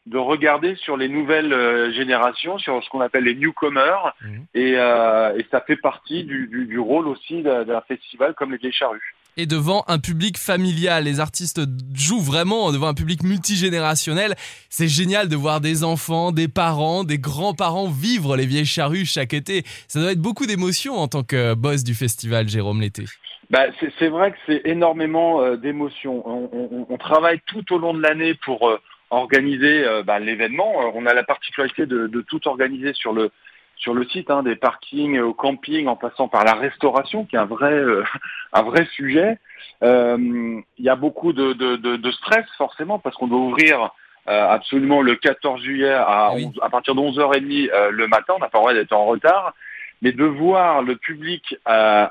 de 0.07 0.17
regarder 0.17 0.77
sur 0.77 0.97
les 0.97 1.09
nouvelles 1.11 1.53
euh, 1.53 1.93
générations, 1.93 2.57
sur 2.59 2.83
ce 2.83 2.89
qu'on 2.89 3.03
appelle 3.03 3.25
les 3.25 3.35
newcomers, 3.35 4.15
Mhm. 4.23 4.47
et, 4.55 4.73
euh, 4.77 5.37
et 5.39 5.47
ça 5.51 5.61
fait 5.61 5.77
partie 5.77 6.25
du, 6.25 6.49
du, 6.49 6.65
du 6.65 6.79
rôle 6.79 7.07
aussi 7.07 7.43
d'un 7.43 7.65
d'un 7.65 7.83
festival 7.83 8.35
comme 8.35 8.51
les 8.51 8.57
Vieilles 8.57 8.73
Charrues. 8.73 9.15
et 9.37 9.47
devant 9.47 9.85
un 9.89 9.99
public 9.99 10.39
familial. 10.39 11.05
Les 11.05 11.21
artistes 11.21 11.61
jouent 11.95 12.21
vraiment 12.23 12.73
devant 12.73 12.89
un 12.89 12.95
public 12.95 13.23
multigénérationnel. 13.23 14.35
C'est 14.71 14.89
génial 14.89 15.29
de 15.29 15.37
voir 15.37 15.61
des 15.61 15.85
enfants, 15.85 16.33
des 16.33 16.49
parents, 16.49 17.05
des 17.05 17.19
grands-parents 17.19 17.89
vivre 17.89 18.37
les 18.37 18.47
vieilles 18.47 18.67
charrues 18.67 19.05
chaque 19.07 19.33
été. 19.35 19.65
Ça 19.87 20.01
doit 20.01 20.13
être 20.13 20.21
beaucoup 20.21 20.47
d'émotions 20.47 20.97
en 20.97 21.09
tant 21.09 21.23
que 21.23 21.55
boss 21.55 21.85
du 21.85 21.95
festival, 21.95 22.49
Jérôme 22.49 22.81
l'été. 22.81 23.05
Bah, 23.51 23.65
c'est 23.81 23.93
c'est 23.99 24.09
vrai 24.09 24.31
que 24.33 24.39
c'est 24.47 24.63
énormément 24.65 25.41
euh, 25.43 25.57
d'émotions. 25.57 26.23
On, 26.25 26.49
on- 26.53 26.87
on 26.89 26.97
travaille 26.99 27.41
tout 27.47 27.73
au 27.73 27.79
long 27.79 27.93
de 27.95 28.01
l'année 28.03 28.35
pour 28.35 28.69
euh, 28.69 28.79
organiser 29.11 29.85
euh, 29.85 30.03
bah, 30.05 30.19
l'événement. 30.21 30.73
Euh, 30.83 30.91
On 30.95 31.05
a 31.07 31.15
la 31.15 31.25
particularité 31.25 31.85
de, 31.87 32.07
de 32.07 32.21
tout 32.23 32.47
organiser 32.47 32.93
sur 32.95 33.13
le 33.13 33.31
sur 33.77 33.95
le 33.95 34.05
site, 34.05 34.31
hein, 34.31 34.43
des 34.43 34.57
parkings 34.57 35.19
au 35.21 35.33
camping, 35.33 35.87
en 35.87 35.97
passant 35.97 36.29
par 36.29 36.45
la 36.45 36.53
restauration, 36.55 37.25
qui 37.25 37.37
est 37.37 37.39
un 37.39 37.47
vrai 37.47 37.83
un 38.53 38.63
vrai 38.63 38.87
sujet. 38.93 39.39
Il 39.83 40.63
y 40.79 40.89
a 40.91 40.97
beaucoup 40.97 41.33
de, 41.33 41.55
de, 41.55 42.11
stress 42.13 42.45
forcément 42.59 42.99
parce 42.99 43.17
qu'on 43.17 43.27
doit 43.29 43.39
ouvrir 43.39 43.91
absolument 44.27 45.01
le 45.01 45.17
14 45.17 45.63
juillet 45.63 45.91
à, 45.93 46.33
Oui. 46.35 46.45
11 46.45 46.59
à 46.63 46.69
partir 46.69 46.95
de 46.95 47.01
11h30 47.01 47.71
euh, 47.73 47.91
le 47.91 48.07
matin, 48.07 48.35
on 48.37 48.39
n'a 48.39 48.49
pas 48.49 48.59
le 48.59 48.63
droit 48.63 48.75
d'être 48.75 48.93
en 48.93 49.07
retard, 49.07 49.55
mais 50.03 50.13
de 50.13 50.25
voir 50.25 50.83
le 50.83 50.97
public 50.97 51.57
euh, 51.67 52.07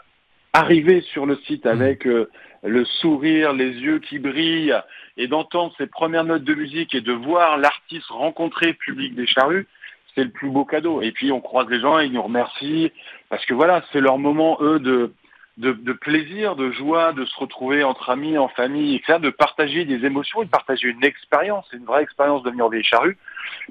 arriver 0.53 1.01
sur 1.01 1.25
le 1.25 1.37
site 1.47 1.65
avec 1.65 2.07
euh, 2.07 2.29
le 2.63 2.85
sourire, 2.85 3.53
les 3.53 3.71
yeux 3.71 3.99
qui 3.99 4.19
brillent, 4.19 4.75
et 5.17 5.27
d'entendre 5.27 5.73
ses 5.77 5.87
premières 5.87 6.23
notes 6.23 6.43
de 6.43 6.53
musique 6.53 6.95
et 6.95 7.01
de 7.01 7.13
voir 7.13 7.57
l'artiste 7.57 8.07
rencontrer 8.07 8.67
le 8.67 8.73
public 8.73 9.15
des 9.15 9.27
charrues, 9.27 9.67
c'est 10.15 10.23
le 10.23 10.31
plus 10.31 10.49
beau 10.49 10.65
cadeau. 10.65 11.01
Et 11.01 11.11
puis 11.11 11.31
on 11.31 11.41
croise 11.41 11.69
les 11.69 11.79
gens, 11.79 11.99
ils 11.99 12.11
nous 12.11 12.21
remercient, 12.21 12.91
parce 13.29 13.45
que 13.45 13.53
voilà, 13.53 13.83
c'est 13.91 14.01
leur 14.01 14.17
moment, 14.17 14.57
eux, 14.61 14.79
de, 14.79 15.13
de, 15.57 15.73
de 15.73 15.93
plaisir, 15.93 16.55
de 16.55 16.71
joie, 16.71 17.11
de 17.11 17.25
se 17.25 17.37
retrouver 17.37 17.83
entre 17.83 18.09
amis, 18.09 18.37
en 18.37 18.47
famille, 18.47 18.95
etc., 18.95 19.19
de 19.19 19.29
partager 19.29 19.85
des 19.85 20.05
émotions 20.05 20.41
et 20.41 20.45
de 20.45 20.49
partager 20.49 20.87
une 20.87 21.03
expérience, 21.03 21.67
une 21.73 21.85
vraie 21.85 22.01
expérience 22.01 22.43
de 22.43 22.49
venir 22.49 22.65
au 22.65 22.69
Vieille 22.69 22.83
Charrue, 22.83 23.17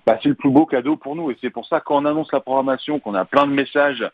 bah, 0.07 0.19
c'est 0.23 0.29
le 0.29 0.35
plus 0.35 0.51
beau 0.51 0.67
cadeau 0.67 0.97
pour 0.97 1.17
nous. 1.17 1.31
Et 1.31 1.37
c'est 1.41 1.51
pour 1.51 1.67
ça 1.67 1.81
quand 1.81 1.97
on 1.97 2.05
annonce 2.05 2.31
la 2.33 2.41
programmation, 2.41 3.01
qu'on 3.01 3.15
a 3.15 3.25
plein 3.25 3.47
de 3.47 3.53
messages, 3.53 4.05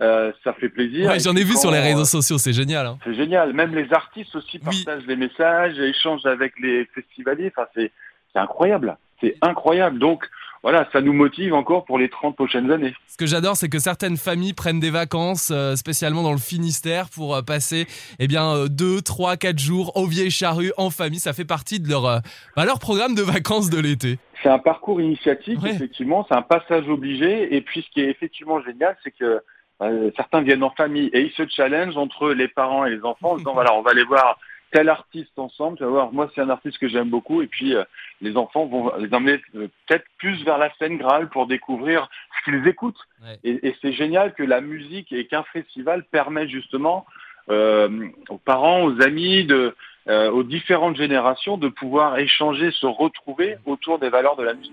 euh, 0.00 0.32
ça 0.42 0.52
fait 0.54 0.68
plaisir. 0.68 1.08
Ouais, 1.10 1.20
j'en 1.20 1.36
ai 1.36 1.44
vu 1.44 1.54
sur 1.56 1.70
les 1.70 1.80
réseaux 1.80 2.00
euh, 2.02 2.04
sociaux, 2.04 2.38
c'est 2.38 2.52
génial. 2.52 2.86
hein. 2.86 2.98
c'est 3.04 3.14
génial. 3.14 3.52
Même 3.52 3.74
les 3.74 3.92
artistes 3.92 4.34
aussi 4.34 4.60
Oui. 4.66 4.84
partagent 4.84 5.06
des 5.06 5.16
messages, 5.16 5.78
échangent 5.78 6.26
avec 6.26 6.54
les 6.60 6.86
festivaliers. 6.94 7.52
Enfin, 7.56 7.68
c'est 7.74 7.92
incroyable. 8.34 8.96
C'est 9.20 9.36
incroyable. 9.42 9.98
Donc, 9.98 10.24
voilà, 10.64 10.88
ça 10.92 11.00
nous 11.00 11.12
motive 11.12 11.54
encore 11.54 11.84
pour 11.84 11.98
les 11.98 12.08
30 12.08 12.34
prochaines 12.36 12.70
années. 12.70 12.94
Ce 13.08 13.16
que 13.16 13.26
j'adore, 13.26 13.56
c'est 13.56 13.68
que 13.68 13.78
certaines 13.80 14.16
familles 14.16 14.52
prennent 14.52 14.78
des 14.80 14.90
vacances, 14.90 15.50
euh, 15.52 15.74
spécialement 15.76 16.22
dans 16.22 16.32
le 16.32 16.38
Finistère, 16.38 17.08
pour 17.08 17.34
euh, 17.36 17.42
passer 17.42 17.86
eh 18.20 18.26
bien 18.28 18.54
euh, 18.54 18.68
deux, 18.68 19.00
trois, 19.02 19.36
quatre 19.36 19.58
jours 19.58 19.96
au 19.96 20.06
Vieille 20.06 20.30
Charrue 20.30 20.72
en 20.76 20.90
famille. 20.90 21.18
Ça 21.20 21.32
fait 21.32 21.44
partie 21.44 21.80
de 21.80 21.88
leur, 21.88 22.06
euh, 22.06 22.18
bah, 22.56 22.64
leur 22.64 22.78
programme 22.78 23.14
de 23.16 23.22
vacances 23.22 23.70
de 23.70 23.80
l'été. 23.80 24.18
C'est 24.42 24.48
un 24.48 24.58
parcours 24.60 25.00
initiatique, 25.00 25.60
Ouais. 25.62 25.70
effectivement. 25.70 26.24
C'est 26.28 26.36
un 26.36 26.42
passage 26.42 26.88
obligé. 26.88 27.54
Et 27.54 27.60
puis, 27.60 27.82
ce 27.82 27.90
qui 27.92 28.00
est 28.00 28.08
effectivement 28.10 28.60
génial, 28.62 28.96
c'est 29.04 29.12
que 29.12 29.40
euh, 29.90 30.10
certains 30.16 30.42
viennent 30.42 30.62
en 30.62 30.70
famille 30.70 31.10
et 31.12 31.22
ils 31.22 31.32
se 31.32 31.46
challengent 31.48 31.96
entre 31.96 32.30
les 32.30 32.48
parents 32.48 32.84
et 32.84 32.90
les 32.90 33.04
enfants 33.04 33.32
en 33.32 33.36
disant, 33.36 33.52
voilà, 33.54 33.74
on 33.74 33.82
va 33.82 33.90
aller 33.90 34.04
voir 34.04 34.38
tel 34.72 34.88
artiste 34.88 35.38
ensemble. 35.38 35.76
Tu 35.76 35.84
vas 35.84 35.90
voir, 35.90 36.12
moi, 36.12 36.30
c'est 36.34 36.40
un 36.40 36.50
artiste 36.50 36.78
que 36.78 36.88
j'aime 36.88 37.10
beaucoup. 37.10 37.42
Et 37.42 37.46
puis, 37.46 37.74
euh, 37.74 37.84
les 38.20 38.36
enfants 38.36 38.66
vont 38.66 38.92
les 38.98 39.12
emmener 39.14 39.40
euh, 39.54 39.68
peut-être 39.86 40.06
plus 40.18 40.42
vers 40.44 40.58
la 40.58 40.72
scène 40.76 40.98
Graal 40.98 41.28
pour 41.28 41.46
découvrir 41.46 42.08
ce 42.38 42.50
qu'ils 42.50 42.66
écoutent. 42.66 43.00
Ouais. 43.22 43.38
Et, 43.44 43.68
et 43.68 43.76
c'est 43.80 43.92
génial 43.92 44.34
que 44.34 44.42
la 44.42 44.60
musique 44.60 45.12
et 45.12 45.26
qu'un 45.26 45.44
festival 45.44 46.04
permet 46.04 46.48
justement 46.48 47.06
euh, 47.48 48.08
aux 48.28 48.38
parents, 48.38 48.84
aux 48.84 49.02
amis, 49.02 49.44
de, 49.44 49.74
euh, 50.08 50.30
aux 50.30 50.42
différentes 50.42 50.96
générations 50.96 51.56
de 51.56 51.68
pouvoir 51.68 52.18
échanger, 52.18 52.70
se 52.72 52.86
retrouver 52.86 53.56
autour 53.66 53.98
des 53.98 54.08
valeurs 54.08 54.36
de 54.36 54.42
la 54.42 54.54
musique. 54.54 54.72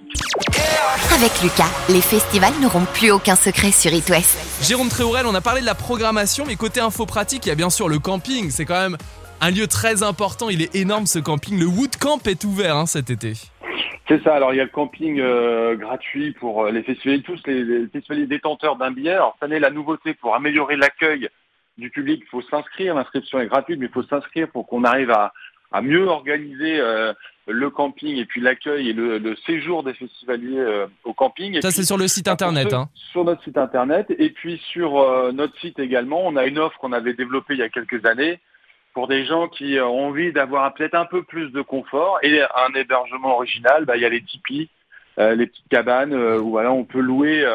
Avec 1.13 1.41
Lucas, 1.43 1.69
les 1.89 2.01
festivals 2.01 2.53
n'auront 2.61 2.85
plus 2.93 3.11
aucun 3.11 3.35
secret 3.35 3.71
sur 3.71 3.93
It 3.93 4.09
West. 4.09 4.67
Jérôme 4.67 4.89
Tréorel, 4.89 5.25
on 5.27 5.35
a 5.35 5.41
parlé 5.41 5.61
de 5.61 5.65
la 5.65 5.75
programmation, 5.75 6.45
mais 6.47 6.55
côté 6.55 6.79
info 6.79 7.05
pratique, 7.05 7.45
il 7.45 7.49
y 7.49 7.51
a 7.51 7.55
bien 7.55 7.69
sûr 7.69 7.89
le 7.89 7.99
camping. 7.99 8.49
C'est 8.49 8.65
quand 8.65 8.81
même 8.81 8.97
un 9.41 9.51
lieu 9.51 9.67
très 9.67 10.03
important. 10.03 10.49
Il 10.49 10.61
est 10.61 10.75
énorme 10.75 11.05
ce 11.05 11.19
camping. 11.19 11.59
Le 11.59 11.65
Wood 11.65 11.95
Camp 11.97 12.25
est 12.27 12.43
ouvert 12.43 12.75
hein, 12.75 12.85
cet 12.85 13.09
été. 13.09 13.33
C'est 14.07 14.23
ça. 14.23 14.33
Alors 14.33 14.53
il 14.53 14.57
y 14.57 14.61
a 14.61 14.63
le 14.63 14.71
camping 14.71 15.19
euh, 15.19 15.75
gratuit 15.75 16.31
pour 16.31 16.63
euh, 16.63 16.71
les 16.71 16.81
festivaliers, 16.81 17.21
tous 17.21 17.39
les, 17.45 17.63
les 17.63 17.87
festivaliers 17.87 18.25
détenteurs 18.25 18.75
d'un 18.75 18.89
billet. 18.91 19.11
Alors 19.11 19.35
cette 19.35 19.43
année, 19.43 19.59
la 19.59 19.69
nouveauté 19.69 20.15
pour 20.15 20.33
améliorer 20.33 20.75
l'accueil 20.75 21.29
du 21.79 21.89
public, 21.89 22.21
il 22.23 22.29
faut 22.29 22.41
s'inscrire. 22.43 22.95
L'inscription 22.95 23.39
est 23.39 23.47
gratuite, 23.47 23.79
mais 23.79 23.87
il 23.87 23.91
faut 23.91 24.03
s'inscrire 24.03 24.49
pour 24.49 24.67
qu'on 24.67 24.83
arrive 24.83 25.11
à, 25.11 25.33
à 25.71 25.81
mieux 25.81 26.05
organiser 26.05 26.79
euh, 26.79 27.13
le 27.47 27.69
camping 27.69 28.17
et 28.17 28.25
puis 28.25 28.41
l'accueil 28.41 28.89
et 28.89 28.93
le, 28.93 29.17
le 29.17 29.35
séjour 29.45 29.83
des 29.83 29.93
festivaliers 29.93 30.59
euh, 30.59 30.87
au 31.03 31.13
camping. 31.13 31.57
Et 31.57 31.61
Ça, 31.61 31.71
c'est 31.71 31.83
sur 31.83 31.97
le 31.97 32.07
site 32.07 32.27
internet. 32.27 32.73
Hein. 32.73 32.89
Sur 32.93 33.23
notre 33.23 33.43
site 33.43 33.57
internet 33.57 34.07
et 34.09 34.29
puis 34.29 34.61
sur 34.71 34.99
euh, 34.99 35.31
notre 35.31 35.57
site 35.59 35.79
également, 35.79 36.25
on 36.25 36.35
a 36.35 36.45
une 36.45 36.59
offre 36.59 36.77
qu'on 36.79 36.93
avait 36.93 37.13
développée 37.13 37.53
il 37.53 37.59
y 37.59 37.63
a 37.63 37.69
quelques 37.69 38.05
années 38.05 38.39
pour 38.93 39.07
des 39.07 39.25
gens 39.25 39.47
qui 39.47 39.79
ont 39.79 40.07
envie 40.07 40.31
d'avoir 40.31 40.73
peut-être 40.73 40.95
un 40.95 41.05
peu 41.05 41.23
plus 41.23 41.51
de 41.51 41.61
confort 41.61 42.19
et 42.23 42.41
un 42.41 42.73
hébergement 42.75 43.35
original. 43.35 43.85
Bah, 43.85 43.95
il 43.97 44.01
y 44.01 44.05
a 44.05 44.09
les 44.09 44.21
tipis, 44.21 44.69
les 45.17 45.45
petites 45.45 45.69
cabanes 45.69 46.13
où 46.13 46.49
voilà, 46.49 46.71
on 46.71 46.85
peut 46.85 46.99
louer 46.99 47.45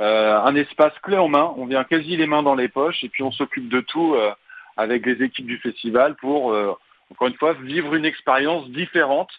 euh, 0.00 0.40
un 0.40 0.54
espace 0.54 0.98
clé 1.02 1.16
en 1.16 1.28
main. 1.28 1.52
On 1.56 1.66
vient 1.66 1.84
quasi 1.84 2.16
les 2.16 2.26
mains 2.26 2.42
dans 2.42 2.54
les 2.54 2.68
poches 2.68 3.04
et 3.04 3.08
puis 3.08 3.22
on 3.22 3.32
s'occupe 3.32 3.68
de 3.68 3.80
tout 3.80 4.14
euh, 4.14 4.32
avec 4.76 5.04
les 5.04 5.22
équipes 5.22 5.46
du 5.46 5.58
festival 5.58 6.14
pour 6.16 6.52
euh, 6.52 6.74
encore 7.10 7.28
une 7.28 7.34
fois 7.34 7.52
vivre 7.54 7.94
une 7.94 8.04
expérience 8.04 8.68
différente 8.70 9.30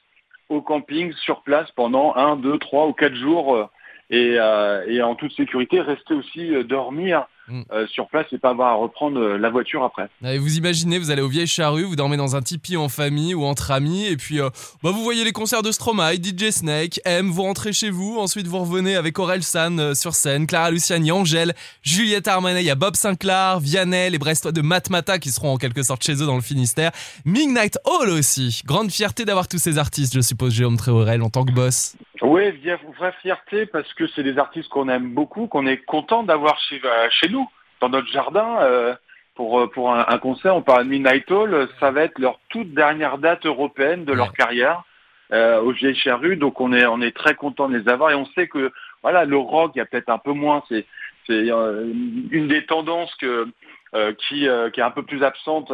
au 0.49 0.61
camping 0.61 1.13
sur 1.13 1.41
place 1.41 1.71
pendant 1.71 2.13
un, 2.15 2.35
deux, 2.35 2.57
trois 2.59 2.87
ou 2.87 2.93
quatre 2.93 3.15
jours. 3.15 3.55
euh, 3.55 3.65
et, 4.13 4.35
euh, 4.37 4.83
et 4.87 5.01
en 5.01 5.15
toute 5.15 5.31
sécurité, 5.31 5.79
rester 5.79 6.13
aussi 6.13 6.51
dormir 6.65 7.27
Mm. 7.51 7.63
euh, 7.73 7.85
sur 7.87 8.07
place 8.07 8.25
et 8.31 8.37
pas 8.37 8.51
avoir 8.51 8.69
à 8.69 8.75
reprendre 8.75 9.19
euh, 9.19 9.37
la 9.37 9.49
voiture 9.49 9.83
après. 9.83 10.07
Et 10.23 10.37
vous 10.37 10.57
imaginez, 10.57 10.99
vous 10.99 11.11
allez 11.11 11.21
au 11.21 11.27
Vieille 11.27 11.47
Charrue, 11.47 11.83
vous 11.83 11.97
dormez 11.97 12.15
dans 12.15 12.37
un 12.37 12.41
tipi 12.41 12.77
en 12.77 12.87
famille 12.87 13.35
ou 13.35 13.43
entre 13.43 13.71
amis, 13.71 14.05
et 14.05 14.15
puis 14.15 14.39
euh, 14.39 14.49
bah, 14.81 14.91
vous 14.91 15.03
voyez 15.03 15.25
les 15.25 15.33
concerts 15.33 15.61
de 15.61 15.71
Stromae, 15.71 16.13
DJ 16.13 16.51
Snake, 16.51 17.01
M, 17.03 17.29
vous 17.29 17.41
rentrez 17.41 17.73
chez 17.73 17.89
vous, 17.89 18.17
ensuite 18.19 18.47
vous 18.47 18.59
revenez 18.59 18.95
avec 18.95 19.19
Aurel 19.19 19.43
San 19.43 19.79
euh, 19.81 19.93
sur 19.93 20.15
scène, 20.15 20.47
Clara 20.47 20.71
Luciani, 20.71 21.11
Angèle, 21.11 21.53
Juliette 21.83 22.29
Armanet, 22.29 22.61
il 22.61 22.67
y 22.67 22.69
a 22.69 22.75
Bob 22.75 22.95
Sinclair, 22.95 23.59
Vianney, 23.59 24.11
les 24.11 24.19
Brestois 24.19 24.53
de 24.53 24.61
Matmata 24.61 25.19
qui 25.19 25.29
seront 25.29 25.51
en 25.51 25.57
quelque 25.57 25.83
sorte 25.83 26.03
chez 26.03 26.13
eux 26.13 26.25
dans 26.25 26.35
le 26.35 26.41
Finistère, 26.41 26.91
Midnight 27.25 27.77
Hall 27.83 28.09
aussi. 28.11 28.61
Grande 28.65 28.91
fierté 28.91 29.25
d'avoir 29.25 29.49
tous 29.49 29.59
ces 29.59 29.77
artistes, 29.77 30.13
je 30.13 30.21
suppose, 30.21 30.53
Jérôme 30.53 30.77
Tréorel, 30.77 31.21
en 31.21 31.29
tant 31.29 31.43
que 31.43 31.51
boss. 31.51 31.97
Oui, 32.21 32.51
vraie 32.97 33.13
fierté 33.21 33.65
parce 33.65 33.91
que 33.93 34.07
c'est 34.07 34.23
des 34.23 34.37
artistes 34.37 34.69
qu'on 34.69 34.89
aime 34.89 35.13
beaucoup, 35.13 35.47
qu'on 35.47 35.65
est 35.65 35.77
content 35.77 36.23
d'avoir 36.23 36.59
chez, 36.59 36.79
euh, 36.83 37.07
chez 37.09 37.29
nous, 37.29 37.49
dans 37.79 37.89
notre 37.89 38.07
jardin. 38.11 38.57
euh, 38.61 38.95
pour, 39.33 39.61
euh, 39.61 39.67
pour 39.67 39.93
un, 39.93 40.05
un 40.09 40.17
concert, 40.19 40.55
on 40.55 40.61
parle 40.61 40.83
de 40.83 40.89
Midnight 40.89 41.31
Hall, 41.31 41.67
ça 41.79 41.89
va 41.89 42.03
être 42.03 42.19
leur 42.19 42.37
toute 42.49 42.73
dernière 42.73 43.17
date 43.17 43.45
européenne 43.45 44.03
de 44.03 44.11
leur 44.13 44.27
Ouais. 44.27 44.33
carrière 44.37 44.83
euh, 45.31 45.61
au 45.61 45.71
Vieille 45.71 45.95
Charrue, 45.95 46.35
donc 46.35 46.59
on 46.59 46.73
est, 46.73 46.85
on 46.85 46.99
est 47.01 47.15
très 47.15 47.33
content 47.35 47.69
de 47.69 47.77
les 47.77 47.87
avoir 47.87 48.11
et 48.11 48.15
on 48.15 48.25
sait 48.35 48.47
que 48.49 48.71
voilà 49.01 49.23
le 49.23 49.37
rock, 49.37 49.71
il 49.73 49.77
y 49.77 49.81
a 49.81 49.85
peut-être 49.85 50.09
un 50.09 50.17
peu 50.17 50.33
moins, 50.33 50.61
c'est 50.67 50.85
c'est 51.27 51.49
euh, 51.49 51.85
une 52.31 52.47
des 52.49 52.65
tendances 52.65 53.15
que, 53.15 53.47
euh, 53.95 54.11
qui, 54.27 54.47
qui 54.73 54.79
est 54.79 54.83
un 54.83 54.91
peu 54.91 55.03
plus 55.03 55.23
absente 55.23 55.71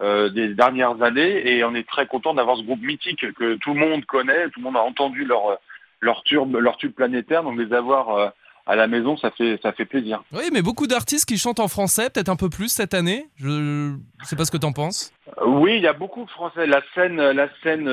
euh, 0.00 0.28
des 0.30 0.48
dernières 0.54 1.02
années 1.02 1.50
et 1.56 1.64
on 1.64 1.74
est 1.74 1.86
très 1.88 2.06
content 2.06 2.34
d'avoir 2.34 2.56
ce 2.56 2.62
groupe 2.62 2.80
mythique 2.82 3.32
que 3.34 3.54
tout 3.56 3.74
le 3.74 3.80
monde 3.80 4.04
connaît, 4.06 4.48
tout 4.50 4.60
le 4.60 4.64
monde 4.64 4.76
a 4.76 4.82
entendu 4.82 5.24
leur 5.24 5.58
leur 6.00 6.22
tube, 6.22 6.56
leur 6.56 6.76
tube 6.78 6.92
planétaire, 6.94 7.42
donc 7.42 7.58
les 7.58 7.72
avoir 7.74 8.08
euh, 8.16 8.28
à 8.66 8.76
la 8.76 8.86
maison, 8.86 9.16
ça 9.16 9.30
fait 9.32 9.58
ça 9.62 9.72
fait 9.72 9.84
plaisir. 9.84 10.22
Oui, 10.32 10.44
mais 10.52 10.62
beaucoup 10.62 10.86
d'artistes 10.86 11.26
qui 11.26 11.36
chantent 11.38 11.60
en 11.60 11.68
français, 11.68 12.08
peut-être 12.08 12.28
un 12.28 12.36
peu 12.36 12.48
plus 12.48 12.68
cette 12.68 12.94
année. 12.94 13.26
Je 13.36 13.94
sais 14.22 14.36
pas 14.36 14.44
ce 14.44 14.50
que 14.50 14.56
t'en 14.56 14.72
penses. 14.72 15.12
Euh, 15.38 15.44
Oui, 15.46 15.72
il 15.76 15.82
y 15.82 15.86
a 15.86 15.92
beaucoup 15.92 16.24
de 16.24 16.30
Français. 16.30 16.66
La 16.66 16.80
scène, 16.94 17.16
la 17.16 17.48
scène 17.62 17.88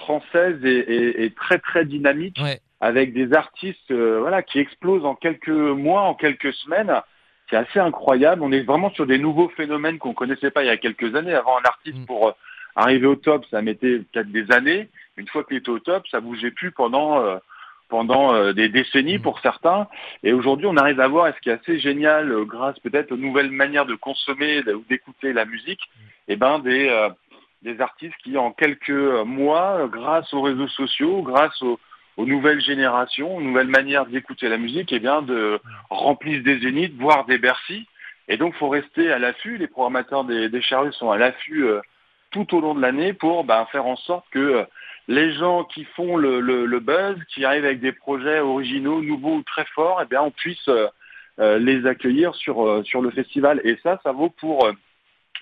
française 0.00 0.64
est, 0.64 0.68
est- 0.68 1.24
est 1.24 1.34
très 1.36 1.58
très 1.58 1.84
dynamique, 1.84 2.36
Ouais. 2.42 2.60
avec 2.80 3.12
des 3.12 3.32
artistes, 3.32 3.92
voilà, 3.92 4.42
qui 4.42 4.58
explosent 4.58 5.04
en 5.04 5.14
quelques 5.14 5.48
mois, 5.48 6.02
en 6.02 6.14
quelques 6.14 6.52
semaines. 6.52 6.92
C'est 7.50 7.56
assez 7.56 7.78
incroyable. 7.78 8.42
On 8.42 8.52
est 8.52 8.60
vraiment 8.62 8.90
sur 8.90 9.06
des 9.06 9.18
nouveaux 9.18 9.48
phénomènes 9.50 9.98
qu'on 9.98 10.12
connaissait 10.14 10.50
pas 10.50 10.62
il 10.62 10.66
y 10.66 10.70
a 10.70 10.76
quelques 10.76 11.14
années. 11.14 11.34
Avant, 11.34 11.56
un 11.58 11.64
artiste 11.64 11.98
Mm. 11.98 12.04
pour 12.06 12.28
euh, 12.28 12.32
arriver 12.76 13.06
au 13.06 13.16
top, 13.16 13.44
ça 13.50 13.62
mettait 13.62 13.98
peut-être 14.12 14.30
des 14.30 14.50
années. 14.52 14.88
Une 15.16 15.26
fois 15.28 15.44
qu'il 15.44 15.56
était 15.56 15.70
au 15.70 15.78
top, 15.78 16.06
ça 16.08 16.20
bougeait 16.20 16.50
plus 16.50 16.70
pendant 16.72 17.20
euh, 17.20 17.38
pendant 17.88 18.34
euh, 18.34 18.52
des 18.52 18.68
décennies 18.68 19.18
Mm. 19.18 19.22
pour 19.22 19.40
certains. 19.40 19.86
Et 20.22 20.32
aujourd'hui, 20.34 20.66
on 20.66 20.76
arrive 20.76 21.00
à 21.00 21.08
voir, 21.08 21.26
et 21.28 21.32
ce 21.32 21.40
qui 21.40 21.48
est 21.48 21.54
assez 21.54 21.78
génial, 21.78 22.30
euh, 22.30 22.44
grâce 22.44 22.78
peut-être 22.80 23.12
aux 23.12 23.16
nouvelles 23.16 23.50
manières 23.50 23.86
de 23.86 23.94
consommer 23.94 24.62
ou 24.68 24.84
d'écouter 24.90 25.32
la 25.32 25.46
musique, 25.46 25.80
eh 26.28 26.36
ben 26.36 26.58
des 26.58 26.88
euh, 26.88 27.08
des 27.62 27.80
artistes 27.80 28.14
qui 28.22 28.36
en 28.36 28.52
quelques 28.52 28.90
mois, 28.90 29.88
grâce 29.90 30.32
aux 30.32 30.42
réseaux 30.42 30.68
sociaux, 30.68 31.22
grâce 31.22 31.60
aux, 31.62 31.80
aux 32.18 32.26
nouvelles 32.26 32.60
générations, 32.60 33.36
aux 33.36 33.40
nouvelles 33.40 33.68
manières 33.68 34.04
d'écouter 34.04 34.48
la 34.48 34.58
musique, 34.58 34.92
eh 34.92 34.98
bien 34.98 35.22
de 35.22 35.60
remplissent 35.88 36.42
des 36.42 36.58
zéniths, 36.58 36.96
voire 36.98 37.24
des 37.26 37.38
Bercy. 37.38 37.86
Et 38.26 38.36
donc, 38.36 38.54
faut 38.56 38.68
rester 38.68 39.10
à 39.12 39.20
l'affût. 39.20 39.56
Les 39.56 39.68
programmateurs 39.68 40.24
des, 40.24 40.60
charrues 40.60 40.92
sont 40.92 41.12
à 41.12 41.16
l'affût 41.16 41.64
euh, 41.64 41.80
tout 42.32 42.54
au 42.56 42.60
long 42.60 42.74
de 42.74 42.82
l'année 42.82 43.12
pour 43.12 43.44
ben, 43.44 43.64
faire 43.70 43.86
en 43.86 43.96
sorte 43.96 44.26
que 44.32 44.38
euh, 44.38 44.64
les 45.06 45.32
gens 45.32 45.62
qui 45.62 45.84
font 45.84 46.16
le, 46.16 46.80
buzz, 46.80 47.16
qui 47.32 47.44
arrivent 47.44 47.64
avec 47.64 47.80
des 47.80 47.92
projets 47.92 48.40
originaux, 48.40 49.00
nouveaux 49.00 49.36
ou 49.36 49.42
très 49.44 49.64
forts, 49.66 50.00
eh 50.02 50.06
bien, 50.06 50.20
on 50.20 50.32
puisse 50.32 50.68
euh, 50.68 51.58
les 51.58 51.86
accueillir 51.86 52.34
sur, 52.34 52.84
sur 52.84 53.00
le 53.00 53.10
festival. 53.12 53.60
Et 53.62 53.78
ça, 53.84 54.00
ça 54.02 54.10
vaut 54.10 54.28
pour 54.28 54.68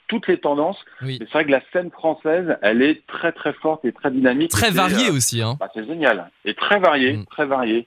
toutes 0.08 0.28
les 0.28 0.38
tendances. 0.38 0.78
Oui. 1.02 1.18
C'est 1.20 1.30
vrai 1.32 1.44
que 1.44 1.50
la 1.50 1.62
scène 1.72 1.90
française, 1.90 2.56
elle 2.62 2.82
est 2.82 3.06
très 3.06 3.32
très 3.32 3.52
forte 3.52 3.84
et 3.84 3.92
très 3.92 4.10
dynamique. 4.10 4.50
Très 4.50 4.68
Et 4.68 4.70
c'est, 4.70 4.76
varié 4.76 5.08
euh, 5.08 5.12
aussi, 5.12 5.42
hein. 5.42 5.56
bah, 5.58 5.68
c'est 5.74 5.86
génial. 5.86 6.30
Et 6.44 6.54
très 6.54 6.78
varié, 6.78 7.14
Mm. 7.14 7.26
très 7.26 7.46
varié. 7.46 7.86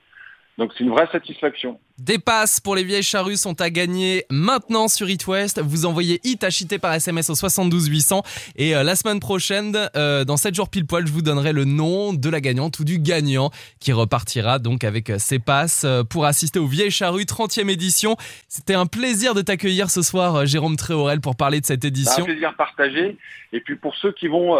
Donc 0.59 0.73
c'est 0.77 0.83
une 0.83 0.89
vraie 0.89 1.07
satisfaction. 1.09 1.79
Des 1.99 2.19
passes 2.19 2.59
pour 2.59 2.75
les 2.75 2.83
vieilles 2.83 3.01
charrues 3.01 3.37
sont 3.37 3.61
à 3.61 3.69
gagner 3.69 4.25
maintenant 4.29 4.89
sur 4.89 5.09
It 5.09 5.25
West. 5.25 5.61
Vous 5.61 5.85
envoyez 5.85 6.19
It 6.25 6.43
acheté 6.43 6.79
par 6.79 6.93
SMS 6.93 7.29
au 7.29 7.35
72 7.35 7.87
800 7.87 8.23
et 8.57 8.75
euh, 8.75 8.83
la 8.83 8.97
semaine 8.97 9.21
prochaine, 9.21 9.77
euh, 9.95 10.25
dans 10.25 10.35
7 10.35 10.53
jours 10.53 10.67
pile 10.67 10.85
poil, 10.85 11.07
je 11.07 11.13
vous 11.13 11.21
donnerai 11.21 11.53
le 11.53 11.63
nom 11.63 12.11
de 12.11 12.29
la 12.29 12.41
gagnante 12.41 12.77
ou 12.79 12.83
du 12.83 12.99
gagnant 12.99 13.51
qui 13.79 13.93
repartira 13.93 14.59
donc 14.59 14.83
avec 14.83 15.09
euh, 15.09 15.17
ses 15.17 15.39
passes 15.39 15.85
pour 16.09 16.25
assister 16.25 16.59
aux 16.59 16.67
vieilles 16.67 16.91
charrues 16.91 17.23
30e 17.23 17.69
édition. 17.69 18.17
C'était 18.49 18.73
un 18.73 18.85
plaisir 18.85 19.35
de 19.35 19.41
t'accueillir 19.41 19.89
ce 19.89 20.01
soir, 20.01 20.45
Jérôme 20.45 20.75
Tréorel, 20.75 21.21
pour 21.21 21.37
parler 21.37 21.61
de 21.61 21.65
cette 21.65 21.85
édition. 21.85 22.23
Un 22.23 22.25
plaisir 22.25 22.53
partagé. 22.57 23.15
Et 23.53 23.61
puis 23.61 23.77
pour 23.77 23.95
ceux 23.95 24.11
qui 24.11 24.27
vont 24.27 24.57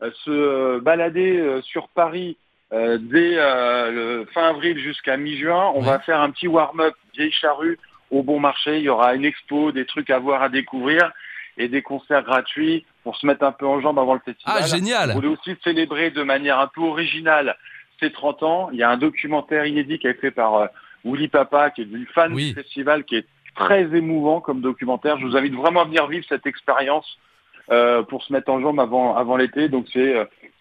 se 0.00 0.80
balader 0.80 1.60
sur 1.62 1.86
Paris 1.86 2.36
euh, 2.72 2.98
dès 3.00 3.36
euh, 3.36 3.90
le 3.90 4.24
fin 4.34 4.48
avril 4.48 4.78
jusqu'à 4.78 5.16
mi-juin, 5.16 5.72
on 5.74 5.80
va 5.80 6.00
faire 6.00 6.20
un 6.20 6.30
petit 6.30 6.48
warm-up 6.48 6.94
vieille 7.14 7.32
charrue 7.32 7.78
au 8.10 8.22
bon 8.22 8.40
marché. 8.40 8.78
Il 8.78 8.82
y 8.82 8.88
aura 8.88 9.14
une 9.14 9.24
expo, 9.24 9.70
des 9.72 9.86
trucs 9.86 10.10
à 10.10 10.18
voir, 10.18 10.42
à 10.42 10.48
découvrir 10.48 11.12
et 11.58 11.68
des 11.68 11.82
concerts 11.82 12.24
gratuits 12.24 12.84
pour 13.02 13.16
se 13.16 13.26
mettre 13.26 13.44
un 13.44 13.52
peu 13.52 13.66
en 13.66 13.80
jambe 13.80 13.98
avant 13.98 14.14
le 14.14 14.20
festival. 14.20 14.56
Ah, 14.62 14.66
génial 14.66 15.10
On 15.10 15.14
voulait 15.14 15.28
aussi 15.28 15.56
célébrer 15.62 16.10
de 16.10 16.22
manière 16.22 16.58
un 16.58 16.66
peu 16.66 16.82
originale 16.82 17.56
ces 18.00 18.10
30 18.10 18.42
ans. 18.42 18.68
Il 18.72 18.78
y 18.78 18.82
a 18.82 18.90
un 18.90 18.98
documentaire 18.98 19.64
inédit 19.64 19.98
qui 19.98 20.06
a 20.08 20.10
été 20.10 20.20
fait 20.20 20.30
par 20.32 20.56
euh, 20.56 20.66
Willy 21.04 21.28
Papa, 21.28 21.70
qui 21.70 21.82
est 21.82 21.86
du 21.86 22.06
fan 22.06 22.34
du 22.34 22.52
festival, 22.52 23.04
qui 23.04 23.16
est 23.16 23.26
très 23.54 23.84
émouvant 23.96 24.40
comme 24.40 24.60
documentaire. 24.60 25.18
Je 25.18 25.24
vous 25.24 25.36
invite 25.36 25.54
vraiment 25.54 25.82
à 25.82 25.84
venir 25.84 26.06
vivre 26.08 26.26
cette 26.28 26.46
expérience 26.46 27.06
euh, 27.70 28.02
pour 28.02 28.22
se 28.22 28.32
mettre 28.32 28.50
en 28.50 28.60
jambe 28.60 28.80
avant, 28.80 29.16
avant 29.16 29.36
l'été. 29.36 29.68
Donc 29.68 29.86
c'est 29.92 30.14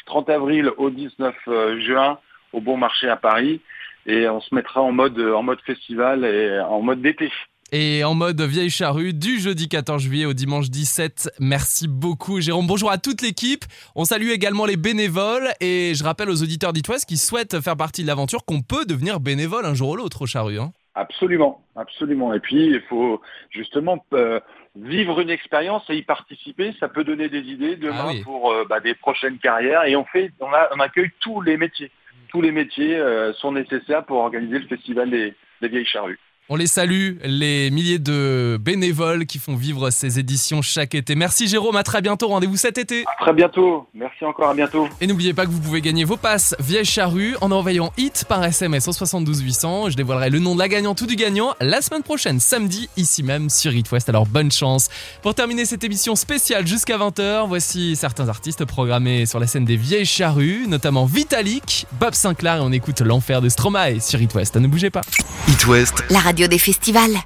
30 0.06 0.30
avril 0.30 0.72
au 0.78 0.90
19 0.90 1.36
euh, 1.48 1.80
juin 1.82 2.20
au 2.54 2.62
Bon 2.62 2.78
Marché 2.78 3.10
à 3.10 3.18
Paris. 3.18 3.62
Et 4.06 4.30
on 4.30 4.40
se 4.40 4.54
mettra 4.54 4.82
en 4.82 4.92
mode, 4.92 5.20
en 5.20 5.42
mode 5.42 5.60
festival 5.66 6.26
et 6.26 6.60
en 6.60 6.82
mode 6.82 7.02
d'été. 7.02 7.32
Et 7.72 8.04
en 8.04 8.14
mode 8.14 8.40
vieille 8.42 8.70
charrue 8.70 9.14
du 9.14 9.40
jeudi 9.40 9.68
14 9.68 10.02
juillet 10.02 10.26
au 10.26 10.34
dimanche 10.34 10.70
17. 10.70 11.32
Merci 11.40 11.88
beaucoup 11.88 12.40
Jérôme. 12.40 12.68
Bonjour 12.68 12.92
à 12.92 13.00
toute 13.00 13.24
l'équipe. 13.24 13.66
On 13.96 14.06
salue 14.06 14.30
également 14.30 14.66
les 14.66 14.78
bénévoles 14.78 15.50
et 15.60 15.94
je 15.96 16.04
rappelle 16.04 16.30
aux 16.30 16.44
auditeurs 16.44 16.74
d'Itouest 16.74 17.08
qui 17.08 17.18
souhaitent 17.18 17.60
faire 17.62 17.76
partie 17.76 18.04
de 18.04 18.08
l'aventure 18.08 18.46
qu'on 18.46 18.62
peut 18.62 18.86
devenir 18.86 19.20
bénévole 19.20 19.66
un 19.66 19.74
jour 19.74 19.90
ou 19.90 19.96
l'autre 19.96 20.22
au 20.22 20.26
charrue. 20.28 20.60
Hein. 20.60 20.72
Absolument, 20.94 21.66
absolument. 21.76 22.34
Et 22.36 22.40
puis 22.40 22.68
il 22.68 22.82
faut 22.88 23.20
justement 23.50 24.06
euh, 24.14 24.40
vivre 24.75 25.20
une 25.22 25.29
expérience 25.29 25.84
et 25.89 25.96
y 25.96 26.03
participer, 26.03 26.74
ça 26.79 26.89
peut 26.89 27.03
donner 27.03 27.29
des 27.29 27.41
idées 27.41 27.75
demain 27.75 28.12
ah 28.12 28.24
pour 28.24 28.51
euh, 28.51 28.65
bah, 28.65 28.79
des 28.79 28.94
prochaines 28.94 29.38
carrières. 29.38 29.86
Et 29.86 29.96
on 29.96 30.05
fait, 30.05 30.32
on, 30.39 30.48
on, 30.48 30.79
accueille 30.79 31.12
tous 31.20 31.41
les 31.41 31.58
métiers. 31.58 31.91
Tous 32.29 32.41
les 32.41 32.51
métiers 32.51 32.96
euh, 32.98 33.34
sont 33.34 33.51
nécessaires 33.51 34.05
pour 34.05 34.17
organiser 34.17 34.60
le 34.60 34.67
festival 34.67 35.10
des, 35.10 35.34
des 35.62 35.67
vieilles 35.67 35.86
charrues. 35.86 36.20
On 36.48 36.58
les 36.58 36.68
salue, 36.68 37.14
les 37.24 37.72
milliers 37.72 37.98
de 37.98 38.60
bénévoles 38.62 39.25
qui 39.25 39.40
font 39.40 39.56
vivre 39.56 39.90
ces 39.90 40.20
éditions 40.20 40.62
chaque 40.62 40.94
été. 40.94 41.16
Merci 41.16 41.48
Jérôme, 41.48 41.75
à 41.75 41.82
très 41.82 42.04
bientôt. 42.04 42.28
Rendez-vous 42.28 42.56
cet 42.56 42.78
été. 42.78 43.04
À 43.08 43.24
très 43.24 43.34
bientôt. 43.34 43.88
Merci 43.96 44.24
encore, 44.25 44.50
à 44.50 44.54
bientôt. 44.54 44.88
Et 45.02 45.08
n'oubliez 45.08 45.34
pas 45.34 45.48
que 45.48 45.50
vous 45.50 45.60
pouvez 45.60 45.82
gagner 45.82 46.04
vos 46.04 46.18
passes 46.18 46.56
vieille 46.60 46.86
charrue 46.86 47.36
en 47.42 47.50
envoyant 47.50 47.92
HIT 47.98 48.25
par 48.30 48.44
SMS 48.44 48.88
au 48.88 48.94
72 48.94 49.42
800. 49.42 49.90
Je 49.90 49.96
dévoilerai 49.96 50.30
le 50.30 50.38
nom 50.38 50.54
de 50.54 50.60
la 50.60 50.68
gagnante 50.68 51.02
ou 51.02 51.08
du 51.08 51.16
gagnant 51.16 51.56
la 51.62 51.82
semaine 51.82 52.04
prochaine, 52.04 52.40
samedi, 52.40 52.90
ici 52.96 53.24
même 53.24 53.50
sur 53.50 53.74
It 53.74 53.92
West. 53.92 54.08
Alors 54.10 54.28
bonne 54.28 54.52
chance. 54.52 54.90
Pour 55.24 55.34
terminer 55.34 55.66
cette 55.66 55.84
émission 55.84 56.16
spéciale 56.16 56.68
jusqu'à 56.68 57.00
20h, 57.00 57.48
voici 57.48 57.96
certains 57.96 58.30
artistes 58.30 58.66
programmés 58.66 59.25
sur 59.25 59.40
la 59.40 59.48
scène 59.48 59.66
des 59.66 59.78
vieilles 59.78 60.06
charrues, 60.06 60.68
notamment 60.68 61.06
Vitalik, 61.06 61.88
Bob 62.00 62.14
Sinclair 62.14 62.58
et 62.58 62.60
on 62.60 62.72
écoute 62.72 63.02
l'enfer 63.02 63.42
de 63.42 63.50
Stromae 63.50 64.00
sur 64.00 64.22
It 64.22 64.36
West. 64.36 64.56
Ne 64.58 64.68
bougez 64.68 64.92
pas. 64.92 65.02
It 65.48 65.66
West. 65.66 66.04
La 66.12 66.20
des 66.44 66.60
festivals. 66.60 67.18